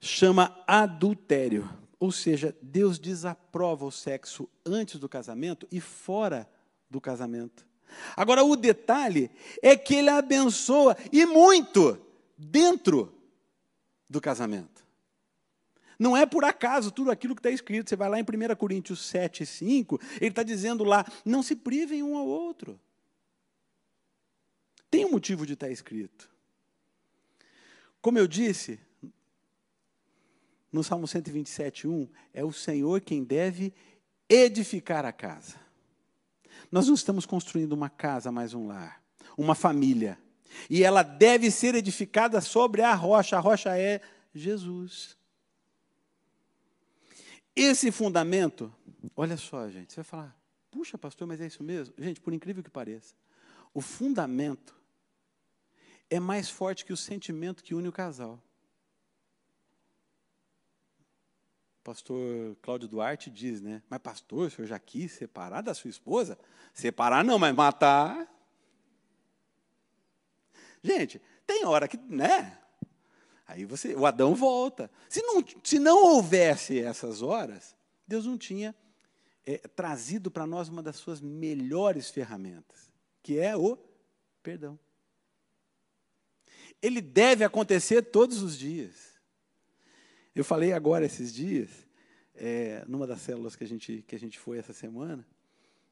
Chama 0.00 0.62
adultério. 0.66 1.68
Ou 1.98 2.12
seja, 2.12 2.56
Deus 2.62 2.98
desaprova 2.98 3.84
o 3.84 3.90
sexo 3.90 4.48
antes 4.64 5.00
do 5.00 5.08
casamento 5.08 5.66
e 5.70 5.80
fora 5.80 6.48
do 6.88 7.00
casamento. 7.00 7.66
Agora, 8.16 8.44
o 8.44 8.54
detalhe 8.54 9.30
é 9.62 9.76
que 9.76 9.94
ele 9.94 10.10
abençoa 10.10 10.96
e 11.12 11.26
muito 11.26 12.00
dentro 12.36 13.12
do 14.08 14.20
casamento. 14.20 14.86
Não 15.98 16.16
é 16.16 16.24
por 16.24 16.44
acaso 16.44 16.92
tudo 16.92 17.10
aquilo 17.10 17.34
que 17.34 17.40
está 17.40 17.50
escrito. 17.50 17.88
Você 17.88 17.96
vai 17.96 18.08
lá 18.08 18.20
em 18.20 18.22
1 18.22 18.54
Coríntios 18.56 19.04
7, 19.06 19.44
5, 19.44 20.00
ele 20.20 20.28
está 20.28 20.44
dizendo 20.44 20.84
lá: 20.84 21.04
não 21.24 21.42
se 21.42 21.56
privem 21.56 22.02
um 22.02 22.16
ao 22.16 22.26
outro. 22.26 22.78
Tem 24.90 25.04
um 25.04 25.10
motivo 25.10 25.44
de 25.44 25.54
estar 25.54 25.66
tá 25.66 25.72
escrito. 25.72 26.30
Como 28.00 28.18
eu 28.18 28.28
disse, 28.28 28.78
no 30.72 30.84
Salmo 30.84 31.06
127, 31.06 31.88
1, 31.88 32.08
é 32.32 32.44
o 32.44 32.52
Senhor 32.52 33.00
quem 33.00 33.24
deve 33.24 33.72
edificar 34.28 35.04
a 35.04 35.12
casa. 35.12 35.56
Nós 36.70 36.86
não 36.86 36.94
estamos 36.94 37.24
construindo 37.24 37.72
uma 37.72 37.88
casa, 37.88 38.30
mais 38.30 38.52
um 38.52 38.66
lar, 38.66 39.02
uma 39.36 39.54
família. 39.54 40.18
E 40.68 40.82
ela 40.82 41.02
deve 41.02 41.50
ser 41.50 41.74
edificada 41.74 42.40
sobre 42.40 42.82
a 42.82 42.94
rocha. 42.94 43.36
A 43.36 43.40
rocha 43.40 43.78
é 43.78 44.00
Jesus. 44.34 45.16
Esse 47.54 47.90
fundamento, 47.90 48.72
olha 49.16 49.36
só, 49.36 49.68
gente, 49.68 49.92
você 49.92 49.96
vai 49.96 50.04
falar, 50.04 50.38
puxa, 50.70 50.96
pastor, 50.98 51.26
mas 51.26 51.40
é 51.40 51.46
isso 51.46 51.62
mesmo? 51.62 51.94
Gente, 51.98 52.20
por 52.20 52.32
incrível 52.32 52.62
que 52.62 52.70
pareça, 52.70 53.14
o 53.74 53.80
fundamento 53.80 54.76
é 56.10 56.20
mais 56.20 56.48
forte 56.48 56.84
que 56.84 56.92
o 56.92 56.96
sentimento 56.96 57.62
que 57.62 57.74
une 57.74 57.88
o 57.88 57.92
casal. 57.92 58.42
O 61.77 61.77
pastor 61.88 62.54
Cláudio 62.60 62.86
Duarte 62.86 63.30
diz, 63.30 63.62
né? 63.62 63.82
Mas, 63.88 63.98
pastor, 64.00 64.48
o 64.48 64.50
senhor 64.50 64.68
já 64.68 64.78
quis 64.78 65.10
separar 65.12 65.62
da 65.62 65.72
sua 65.72 65.88
esposa? 65.88 66.38
Separar 66.74 67.24
não, 67.24 67.38
mas 67.38 67.54
matar. 67.54 68.30
Gente, 70.82 71.18
tem 71.46 71.64
hora 71.64 71.88
que, 71.88 71.96
né? 71.96 72.58
Aí 73.46 73.64
você, 73.64 73.94
o 73.94 74.04
Adão 74.04 74.34
volta. 74.34 74.90
Se 75.08 75.22
não, 75.22 75.42
se 75.64 75.78
não 75.78 76.04
houvesse 76.04 76.78
essas 76.78 77.22
horas, 77.22 77.74
Deus 78.06 78.26
não 78.26 78.36
tinha 78.36 78.76
é, 79.46 79.56
trazido 79.56 80.30
para 80.30 80.46
nós 80.46 80.68
uma 80.68 80.82
das 80.82 80.96
suas 80.96 81.22
melhores 81.22 82.10
ferramentas, 82.10 82.92
que 83.22 83.38
é 83.38 83.56
o 83.56 83.78
perdão. 84.42 84.78
Ele 86.82 87.00
deve 87.00 87.44
acontecer 87.44 88.02
todos 88.02 88.42
os 88.42 88.58
dias. 88.58 89.07
Eu 90.38 90.44
falei 90.44 90.72
agora 90.72 91.04
esses 91.04 91.34
dias, 91.34 91.68
é, 92.32 92.84
numa 92.86 93.08
das 93.08 93.20
células 93.22 93.56
que 93.56 93.64
a, 93.64 93.66
gente, 93.66 94.04
que 94.06 94.14
a 94.14 94.18
gente 94.20 94.38
foi 94.38 94.56
essa 94.56 94.72
semana, 94.72 95.26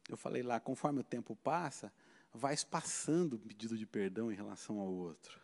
eu 0.08 0.16
falei 0.16 0.40
lá, 0.40 0.60
conforme 0.60 1.00
o 1.00 1.02
tempo 1.02 1.34
passa, 1.34 1.92
vai 2.32 2.54
espaçando 2.54 3.34
o 3.34 3.38
pedido 3.40 3.76
de 3.76 3.84
perdão 3.84 4.30
em 4.30 4.36
relação 4.36 4.78
ao 4.78 4.86
outro. 4.86 5.40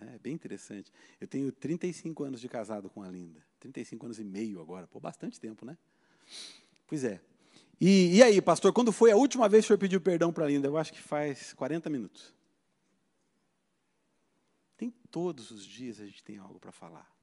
É 0.00 0.18
bem 0.20 0.32
interessante. 0.32 0.90
Eu 1.20 1.28
tenho 1.28 1.52
35 1.52 2.24
anos 2.24 2.40
de 2.40 2.48
casado 2.48 2.88
com 2.88 3.02
a 3.02 3.10
Linda. 3.10 3.44
35 3.60 4.06
anos 4.06 4.18
e 4.18 4.24
meio 4.24 4.58
agora. 4.58 4.86
Pô, 4.86 4.98
bastante 4.98 5.38
tempo, 5.38 5.66
né? 5.66 5.76
Pois 6.86 7.04
é. 7.04 7.20
E, 7.78 8.16
e 8.16 8.22
aí, 8.22 8.40
pastor, 8.40 8.72
quando 8.72 8.90
foi 8.90 9.10
a 9.10 9.16
última 9.16 9.50
vez 9.50 9.64
que 9.64 9.66
o 9.66 9.68
senhor 9.68 9.78
pediu 9.78 10.00
perdão 10.00 10.32
para 10.32 10.46
a 10.46 10.48
Linda? 10.48 10.66
Eu 10.66 10.78
acho 10.78 10.94
que 10.94 11.02
faz 11.02 11.52
40 11.52 11.90
minutos. 11.90 12.32
Tem 14.78 14.90
todos 15.10 15.50
os 15.50 15.62
dias 15.62 16.00
a 16.00 16.06
gente 16.06 16.24
tem 16.24 16.38
algo 16.38 16.58
para 16.58 16.72
falar. 16.72 17.17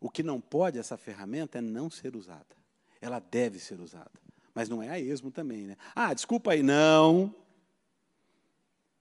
O 0.00 0.10
que 0.10 0.22
não 0.22 0.40
pode 0.40 0.78
essa 0.78 0.96
ferramenta 0.96 1.58
é 1.58 1.60
não 1.60 1.90
ser 1.90 2.16
usada. 2.16 2.56
Ela 3.00 3.18
deve 3.18 3.58
ser 3.58 3.80
usada. 3.80 4.10
Mas 4.54 4.68
não 4.68 4.82
é 4.82 4.88
a 4.88 4.98
esmo 4.98 5.30
também, 5.30 5.66
né? 5.66 5.76
Ah, 5.94 6.14
desculpa 6.14 6.52
aí, 6.52 6.62
não. 6.62 7.34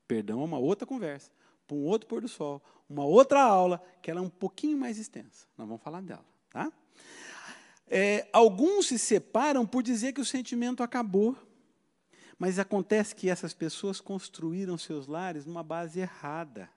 Perdão 0.08 0.42
é 0.42 0.44
uma 0.44 0.58
outra 0.58 0.86
conversa 0.86 1.32
para 1.68 1.76
um 1.76 1.84
outro 1.86 2.08
pôr 2.08 2.22
do 2.22 2.28
sol, 2.28 2.62
uma 2.90 3.04
outra 3.04 3.42
aula, 3.42 3.84
que 4.02 4.12
ela 4.12 4.20
é 4.20 4.24
um 4.24 4.30
pouquinho 4.30 4.78
mais 4.78 4.98
extensa. 4.98 5.48
Nós 5.58 5.68
vamos 5.68 5.82
falar 5.82 6.02
dela. 6.02 6.26
Tá? 6.52 6.72
É, 7.88 8.28
alguns 8.32 8.88
se 8.88 9.00
separam 9.00 9.66
por 9.66 9.82
dizer 9.82 10.14
que 10.14 10.22
o 10.22 10.26
sentimento 10.26 10.84
acabou. 10.84 11.36
Mas 12.38 12.60
acontece 12.60 13.16
que 13.16 13.30
essas 13.30 13.54
pessoas 13.54 14.02
construíram 14.02 14.78
seus 14.78 15.08
lares 15.08 15.46
numa 15.46 15.64
base 15.64 16.02
errada, 16.02 16.70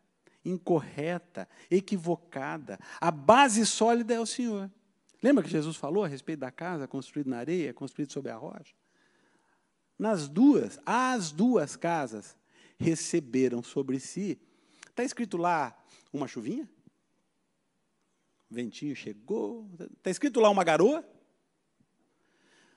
incorreta, 0.48 1.48
equivocada. 1.70 2.78
A 3.00 3.10
base 3.10 3.64
sólida 3.66 4.14
é 4.14 4.20
o 4.20 4.26
Senhor. 4.26 4.70
Lembra 5.22 5.42
que 5.42 5.50
Jesus 5.50 5.76
falou 5.76 6.04
a 6.04 6.08
respeito 6.08 6.40
da 6.40 6.50
casa 6.50 6.86
construída 6.86 7.30
na 7.30 7.38
areia, 7.38 7.74
construída 7.74 8.12
sobre 8.12 8.30
a 8.30 8.36
rocha? 8.36 8.74
Nas 9.98 10.28
duas, 10.28 10.78
as 10.86 11.32
duas 11.32 11.74
casas 11.74 12.36
receberam 12.78 13.62
sobre 13.62 13.98
si. 13.98 14.40
Está 14.88 15.02
escrito 15.02 15.36
lá 15.36 15.76
uma 16.12 16.28
chuvinha? 16.28 16.68
O 18.48 18.54
ventinho 18.54 18.94
chegou. 18.94 19.68
Está 19.96 20.10
escrito 20.10 20.40
lá 20.40 20.48
uma 20.50 20.62
garoa? 20.62 21.04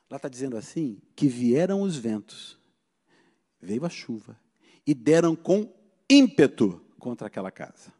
Lá 0.09 0.17
está 0.17 0.28
dizendo 0.28 0.57
assim: 0.57 0.99
que 1.15 1.28
vieram 1.28 1.82
os 1.82 1.95
ventos, 1.95 2.59
veio 3.61 3.86
a 3.86 3.89
chuva, 3.89 4.38
e 4.86 4.93
deram 4.93 5.36
com 5.36 5.72
ímpeto 6.09 6.84
contra 7.02 7.28
aquela 7.28 7.52
casa. 7.52 7.91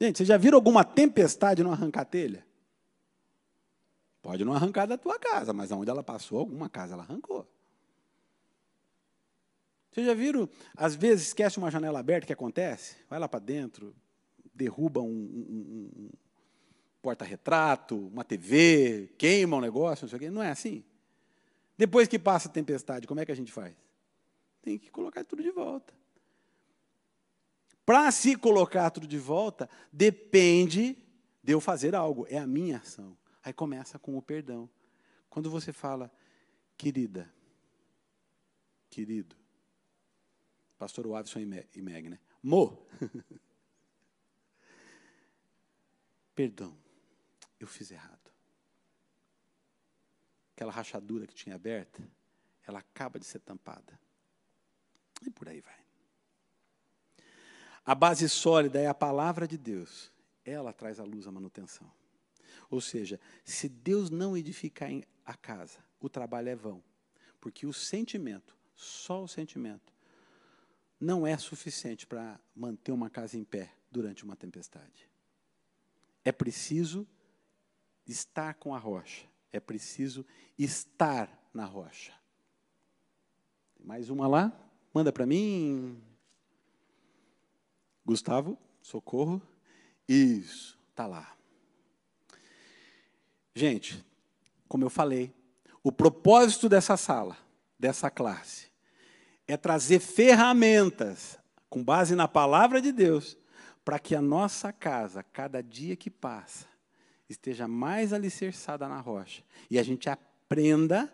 Gente, 0.00 0.18
vocês 0.18 0.28
já 0.28 0.36
viram 0.36 0.56
alguma 0.56 0.84
tempestade 0.84 1.62
não 1.62 1.72
arrancar 1.72 2.04
telha? 2.04 2.46
Pode 4.22 4.44
não 4.44 4.54
arrancar 4.54 4.86
da 4.86 4.96
tua 4.96 5.18
casa, 5.18 5.52
mas 5.52 5.72
aonde 5.72 5.90
ela 5.90 6.02
passou, 6.02 6.38
alguma 6.38 6.68
casa 6.68 6.94
ela 6.94 7.02
arrancou. 7.02 7.46
Vocês 9.90 10.06
já 10.06 10.14
viram, 10.14 10.48
às 10.76 10.94
vezes, 10.94 11.28
esquece 11.28 11.58
uma 11.58 11.70
janela 11.70 11.98
aberta, 11.98 12.24
o 12.24 12.26
que 12.26 12.32
acontece? 12.32 12.96
Vai 13.08 13.18
lá 13.18 13.28
para 13.28 13.40
dentro, 13.40 13.94
derruba 14.54 15.00
um, 15.00 15.06
um, 15.06 15.90
um 15.96 16.10
porta-retrato, 17.00 17.96
uma 18.08 18.24
TV, 18.24 19.12
queima 19.16 19.56
um 19.56 19.60
negócio, 19.60 20.04
não 20.04 20.10
sei 20.10 20.16
o 20.16 20.20
quê. 20.20 20.30
Não 20.30 20.42
é 20.42 20.50
assim? 20.50 20.84
Depois 21.78 22.08
que 22.08 22.18
passa 22.18 22.48
a 22.48 22.52
tempestade, 22.52 23.06
como 23.06 23.20
é 23.20 23.24
que 23.24 23.32
a 23.32 23.36
gente 23.36 23.50
faz? 23.50 23.74
Tem 24.60 24.78
que 24.78 24.90
colocar 24.90 25.24
tudo 25.24 25.42
de 25.42 25.50
volta. 25.50 25.94
Para 27.86 28.10
se 28.10 28.36
colocar 28.36 28.90
tudo 28.90 29.06
de 29.06 29.16
volta, 29.16 29.70
depende 29.92 30.98
de 31.40 31.52
eu 31.52 31.60
fazer 31.60 31.94
algo, 31.94 32.26
é 32.28 32.36
a 32.36 32.46
minha 32.46 32.78
ação. 32.78 33.16
Aí 33.44 33.52
começa 33.52 33.96
com 33.96 34.18
o 34.18 34.20
perdão. 34.20 34.68
Quando 35.30 35.48
você 35.48 35.72
fala, 35.72 36.12
querida, 36.76 37.32
querido, 38.90 39.36
pastor 40.76 41.06
Wavison 41.06 41.38
e 41.38 41.80
Meg, 41.80 42.08
né? 42.08 42.18
Mo, 42.42 42.84
perdão, 46.34 46.76
eu 47.60 47.68
fiz 47.68 47.92
errado. 47.92 48.32
Aquela 50.56 50.72
rachadura 50.72 51.24
que 51.24 51.34
tinha 51.34 51.54
aberta, 51.54 52.02
ela 52.66 52.80
acaba 52.80 53.20
de 53.20 53.26
ser 53.26 53.38
tampada. 53.38 53.96
E 55.24 55.30
por 55.30 55.48
aí 55.48 55.60
vai. 55.60 55.85
A 57.86 57.94
base 57.94 58.28
sólida 58.28 58.80
é 58.80 58.88
a 58.88 58.94
palavra 58.94 59.46
de 59.46 59.56
Deus. 59.56 60.12
Ela 60.44 60.72
traz 60.72 60.98
à 60.98 61.04
luz 61.04 61.28
a 61.28 61.30
manutenção. 61.30 61.88
Ou 62.68 62.80
seja, 62.80 63.20
se 63.44 63.68
Deus 63.68 64.10
não 64.10 64.36
edificar 64.36 64.90
a 65.24 65.34
casa, 65.34 65.78
o 66.00 66.08
trabalho 66.08 66.48
é 66.48 66.56
vão. 66.56 66.82
Porque 67.40 67.64
o 67.64 67.72
sentimento, 67.72 68.56
só 68.74 69.22
o 69.22 69.28
sentimento, 69.28 69.94
não 71.00 71.24
é 71.24 71.38
suficiente 71.38 72.08
para 72.08 72.40
manter 72.56 72.90
uma 72.90 73.08
casa 73.08 73.38
em 73.38 73.44
pé 73.44 73.72
durante 73.88 74.24
uma 74.24 74.34
tempestade. 74.34 75.08
É 76.24 76.32
preciso 76.32 77.06
estar 78.04 78.54
com 78.54 78.74
a 78.74 78.78
rocha. 78.78 79.26
É 79.52 79.60
preciso 79.60 80.26
estar 80.58 81.30
na 81.54 81.64
rocha. 81.64 82.12
Mais 83.78 84.10
uma 84.10 84.26
lá? 84.26 84.52
Manda 84.92 85.12
para 85.12 85.24
mim. 85.24 86.02
Gustavo, 88.06 88.56
socorro. 88.80 89.42
Isso, 90.08 90.78
está 90.90 91.08
lá. 91.08 91.36
Gente, 93.52 94.04
como 94.68 94.84
eu 94.84 94.90
falei, 94.90 95.34
o 95.82 95.90
propósito 95.90 96.68
dessa 96.68 96.96
sala, 96.96 97.36
dessa 97.76 98.08
classe, 98.08 98.68
é 99.48 99.56
trazer 99.56 99.98
ferramentas 99.98 101.36
com 101.68 101.82
base 101.82 102.14
na 102.14 102.28
palavra 102.28 102.80
de 102.80 102.92
Deus 102.92 103.36
para 103.84 103.98
que 103.98 104.14
a 104.14 104.22
nossa 104.22 104.72
casa, 104.72 105.24
cada 105.24 105.60
dia 105.60 105.96
que 105.96 106.08
passa, 106.08 106.66
esteja 107.28 107.66
mais 107.66 108.12
alicerçada 108.12 108.88
na 108.88 109.00
rocha 109.00 109.42
e 109.68 109.80
a 109.80 109.82
gente 109.82 110.08
aprenda 110.08 111.12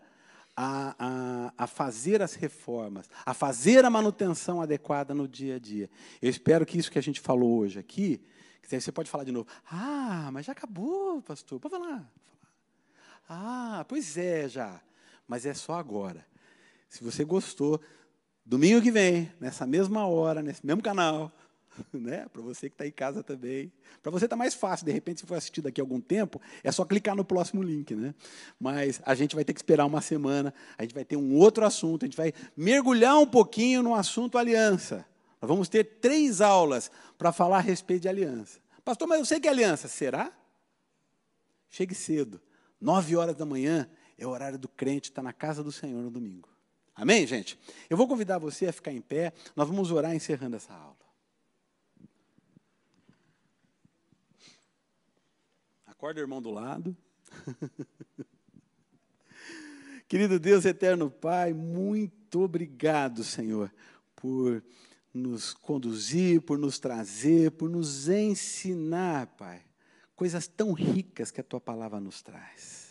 a, 0.57 0.94
a, 0.98 1.64
a, 1.64 1.66
fazer 1.66 2.22
as 2.22 2.34
reformas, 2.34 3.09
a 3.24 3.32
fazer 3.32 3.84
a 3.84 3.90
manutenção 3.90 4.61
adequada 4.61 5.14
no 5.14 5.26
dia 5.26 5.57
a 5.57 5.59
dia. 5.59 5.90
Eu 6.20 6.28
espero 6.28 6.66
que 6.66 6.78
isso 6.78 6.90
que 6.90 6.98
a 6.98 7.03
gente 7.03 7.20
falou 7.20 7.59
hoje 7.59 7.78
aqui, 7.78 8.22
que 8.61 8.80
você 8.80 8.92
pode 8.92 9.11
falar 9.11 9.24
de 9.24 9.32
novo. 9.32 9.48
Ah, 9.70 10.30
mas 10.32 10.46
já 10.46 10.53
acabou, 10.53 11.20
pastor. 11.22 11.59
Pode 11.59 11.74
falar. 11.74 12.11
Ah, 13.28 13.84
pois 13.88 14.16
é, 14.16 14.48
já. 14.48 14.80
Mas 15.26 15.46
é 15.46 15.55
só 15.55 15.74
agora. 15.74 16.26
Se 16.88 17.03
você 17.03 17.24
gostou, 17.24 17.80
domingo 18.44 18.82
que 18.82 18.90
vem, 18.90 19.32
nessa 19.40 19.66
mesma 19.66 20.07
hora, 20.07 20.42
nesse 20.42 20.64
mesmo 20.64 20.82
canal, 20.82 21.32
né? 21.92 22.26
Para 22.32 22.42
você 22.42 22.68
que 22.68 22.74
está 22.74 22.86
em 22.86 22.92
casa 22.92 23.22
também. 23.22 23.72
Para 24.02 24.10
você 24.10 24.26
está 24.26 24.36
mais 24.36 24.54
fácil, 24.54 24.86
de 24.86 24.92
repente, 24.92 25.20
se 25.20 25.26
for 25.26 25.36
assistir 25.36 25.60
daqui 25.60 25.80
a 25.80 25.84
algum 25.84 26.00
tempo, 26.00 26.40
é 26.62 26.70
só 26.70 26.84
clicar 26.84 27.14
no 27.14 27.24
próximo 27.24 27.62
link. 27.62 27.94
Né? 27.94 28.14
Mas 28.60 29.00
a 29.04 29.14
gente 29.14 29.34
vai 29.34 29.44
ter 29.44 29.52
que 29.52 29.58
esperar 29.58 29.86
uma 29.86 30.00
semana, 30.00 30.52
a 30.76 30.82
gente 30.82 30.94
vai 30.94 31.04
ter 31.04 31.16
um 31.16 31.34
outro 31.34 31.64
assunto, 31.64 32.04
a 32.04 32.06
gente 32.06 32.16
vai 32.16 32.32
mergulhar 32.56 33.18
um 33.18 33.26
pouquinho 33.26 33.82
no 33.82 33.94
assunto 33.94 34.38
aliança. 34.38 35.04
Nós 35.40 35.48
vamos 35.48 35.68
ter 35.68 35.84
três 35.84 36.40
aulas 36.40 36.90
para 37.18 37.32
falar 37.32 37.58
a 37.58 37.60
respeito 37.60 38.02
de 38.02 38.08
aliança. 38.08 38.60
Pastor, 38.84 39.08
mas 39.08 39.18
eu 39.18 39.24
sei 39.24 39.40
que 39.40 39.48
é 39.48 39.50
aliança. 39.50 39.88
Será? 39.88 40.32
Chegue 41.70 41.94
cedo. 41.94 42.40
Nove 42.80 43.16
horas 43.16 43.36
da 43.36 43.44
manhã 43.44 43.88
é 44.18 44.26
o 44.26 44.30
horário 44.30 44.58
do 44.58 44.68
crente 44.68 45.10
estar 45.10 45.22
na 45.22 45.32
casa 45.32 45.62
do 45.62 45.72
Senhor 45.72 46.02
no 46.02 46.10
domingo. 46.10 46.48
Amém, 46.94 47.26
gente? 47.26 47.58
Eu 47.88 47.96
vou 47.96 48.06
convidar 48.06 48.38
você 48.38 48.66
a 48.66 48.72
ficar 48.72 48.92
em 48.92 49.00
pé. 49.00 49.32
Nós 49.56 49.66
vamos 49.66 49.90
orar 49.90 50.14
encerrando 50.14 50.56
essa 50.56 50.72
aula. 50.72 50.96
Acorda, 56.03 56.20
irmão 56.20 56.42
do 56.42 56.50
lado. 56.50 56.96
Querido 60.09 60.40
Deus 60.40 60.64
eterno 60.64 61.09
Pai, 61.09 61.53
muito 61.53 62.40
obrigado, 62.40 63.22
Senhor, 63.22 63.72
por 64.16 64.64
nos 65.14 65.55
conduzir, 65.55 66.42
por 66.42 66.59
nos 66.59 66.80
trazer, 66.80 67.53
por 67.53 67.70
nos 67.70 68.09
ensinar, 68.09 69.28
Pai 69.36 69.62
coisas 70.16 70.46
tão 70.46 70.72
ricas 70.72 71.32
que 71.32 71.40
a 71.40 71.44
tua 71.44 71.61
palavra 71.61 71.98
nos 71.98 72.22
traz. 72.22 72.81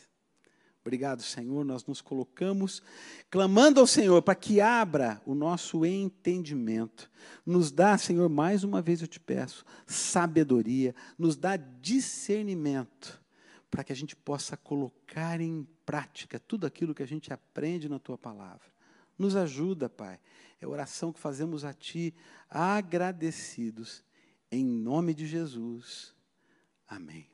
Obrigado, 0.83 1.21
Senhor. 1.21 1.63
Nós 1.63 1.85
nos 1.85 2.01
colocamos 2.01 2.81
clamando 3.29 3.79
ao 3.79 3.85
Senhor 3.85 4.21
para 4.21 4.33
que 4.33 4.59
abra 4.59 5.21
o 5.25 5.35
nosso 5.35 5.85
entendimento. 5.85 7.09
Nos 7.45 7.71
dá, 7.71 7.97
Senhor, 7.97 8.27
mais 8.27 8.63
uma 8.63 8.81
vez 8.81 9.01
eu 9.01 9.07
te 9.07 9.19
peço, 9.19 9.63
sabedoria, 9.85 10.95
nos 11.17 11.35
dá 11.35 11.55
discernimento, 11.55 13.21
para 13.69 13.83
que 13.83 13.93
a 13.93 13.95
gente 13.95 14.15
possa 14.15 14.57
colocar 14.57 15.39
em 15.39 15.67
prática 15.85 16.39
tudo 16.39 16.65
aquilo 16.65 16.95
que 16.95 17.03
a 17.03 17.07
gente 17.07 17.31
aprende 17.31 17.87
na 17.87 17.99
tua 17.99 18.17
palavra. 18.17 18.71
Nos 19.17 19.35
ajuda, 19.35 19.87
Pai. 19.87 20.19
É 20.59 20.65
a 20.65 20.69
oração 20.69 21.13
que 21.13 21.19
fazemos 21.19 21.63
a 21.63 21.73
Ti, 21.73 22.13
agradecidos, 22.49 24.03
em 24.51 24.65
nome 24.65 25.13
de 25.13 25.27
Jesus. 25.27 26.15
Amém. 26.87 27.30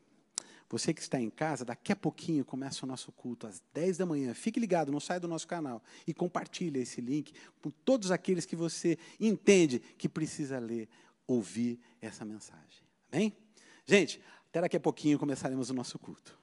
Você 0.69 0.93
que 0.93 1.01
está 1.01 1.19
em 1.19 1.29
casa, 1.29 1.63
daqui 1.63 1.91
a 1.91 1.95
pouquinho 1.95 2.43
começa 2.43 2.85
o 2.85 2.87
nosso 2.87 3.11
culto 3.11 3.47
às 3.47 3.61
10 3.73 3.97
da 3.97 4.05
manhã. 4.05 4.33
Fique 4.33 4.59
ligado, 4.59 4.91
não 4.91 4.99
saia 4.99 5.19
do 5.19 5.27
nosso 5.27 5.47
canal 5.47 5.81
e 6.05 6.13
compartilhe 6.13 6.79
esse 6.79 6.99
link 6.99 7.33
com 7.61 7.69
todos 7.69 8.11
aqueles 8.11 8.45
que 8.45 8.55
você 8.55 8.97
entende 9.19 9.79
que 9.97 10.09
precisa 10.09 10.59
ler, 10.59 10.89
ouvir 11.25 11.79
essa 12.01 12.25
mensagem. 12.25 12.83
Amém? 13.11 13.33
Gente, 13.85 14.21
até 14.49 14.59
daqui 14.59 14.75
a 14.75 14.79
pouquinho 14.79 15.17
começaremos 15.17 15.69
o 15.69 15.73
nosso 15.73 15.97
culto. 15.97 16.37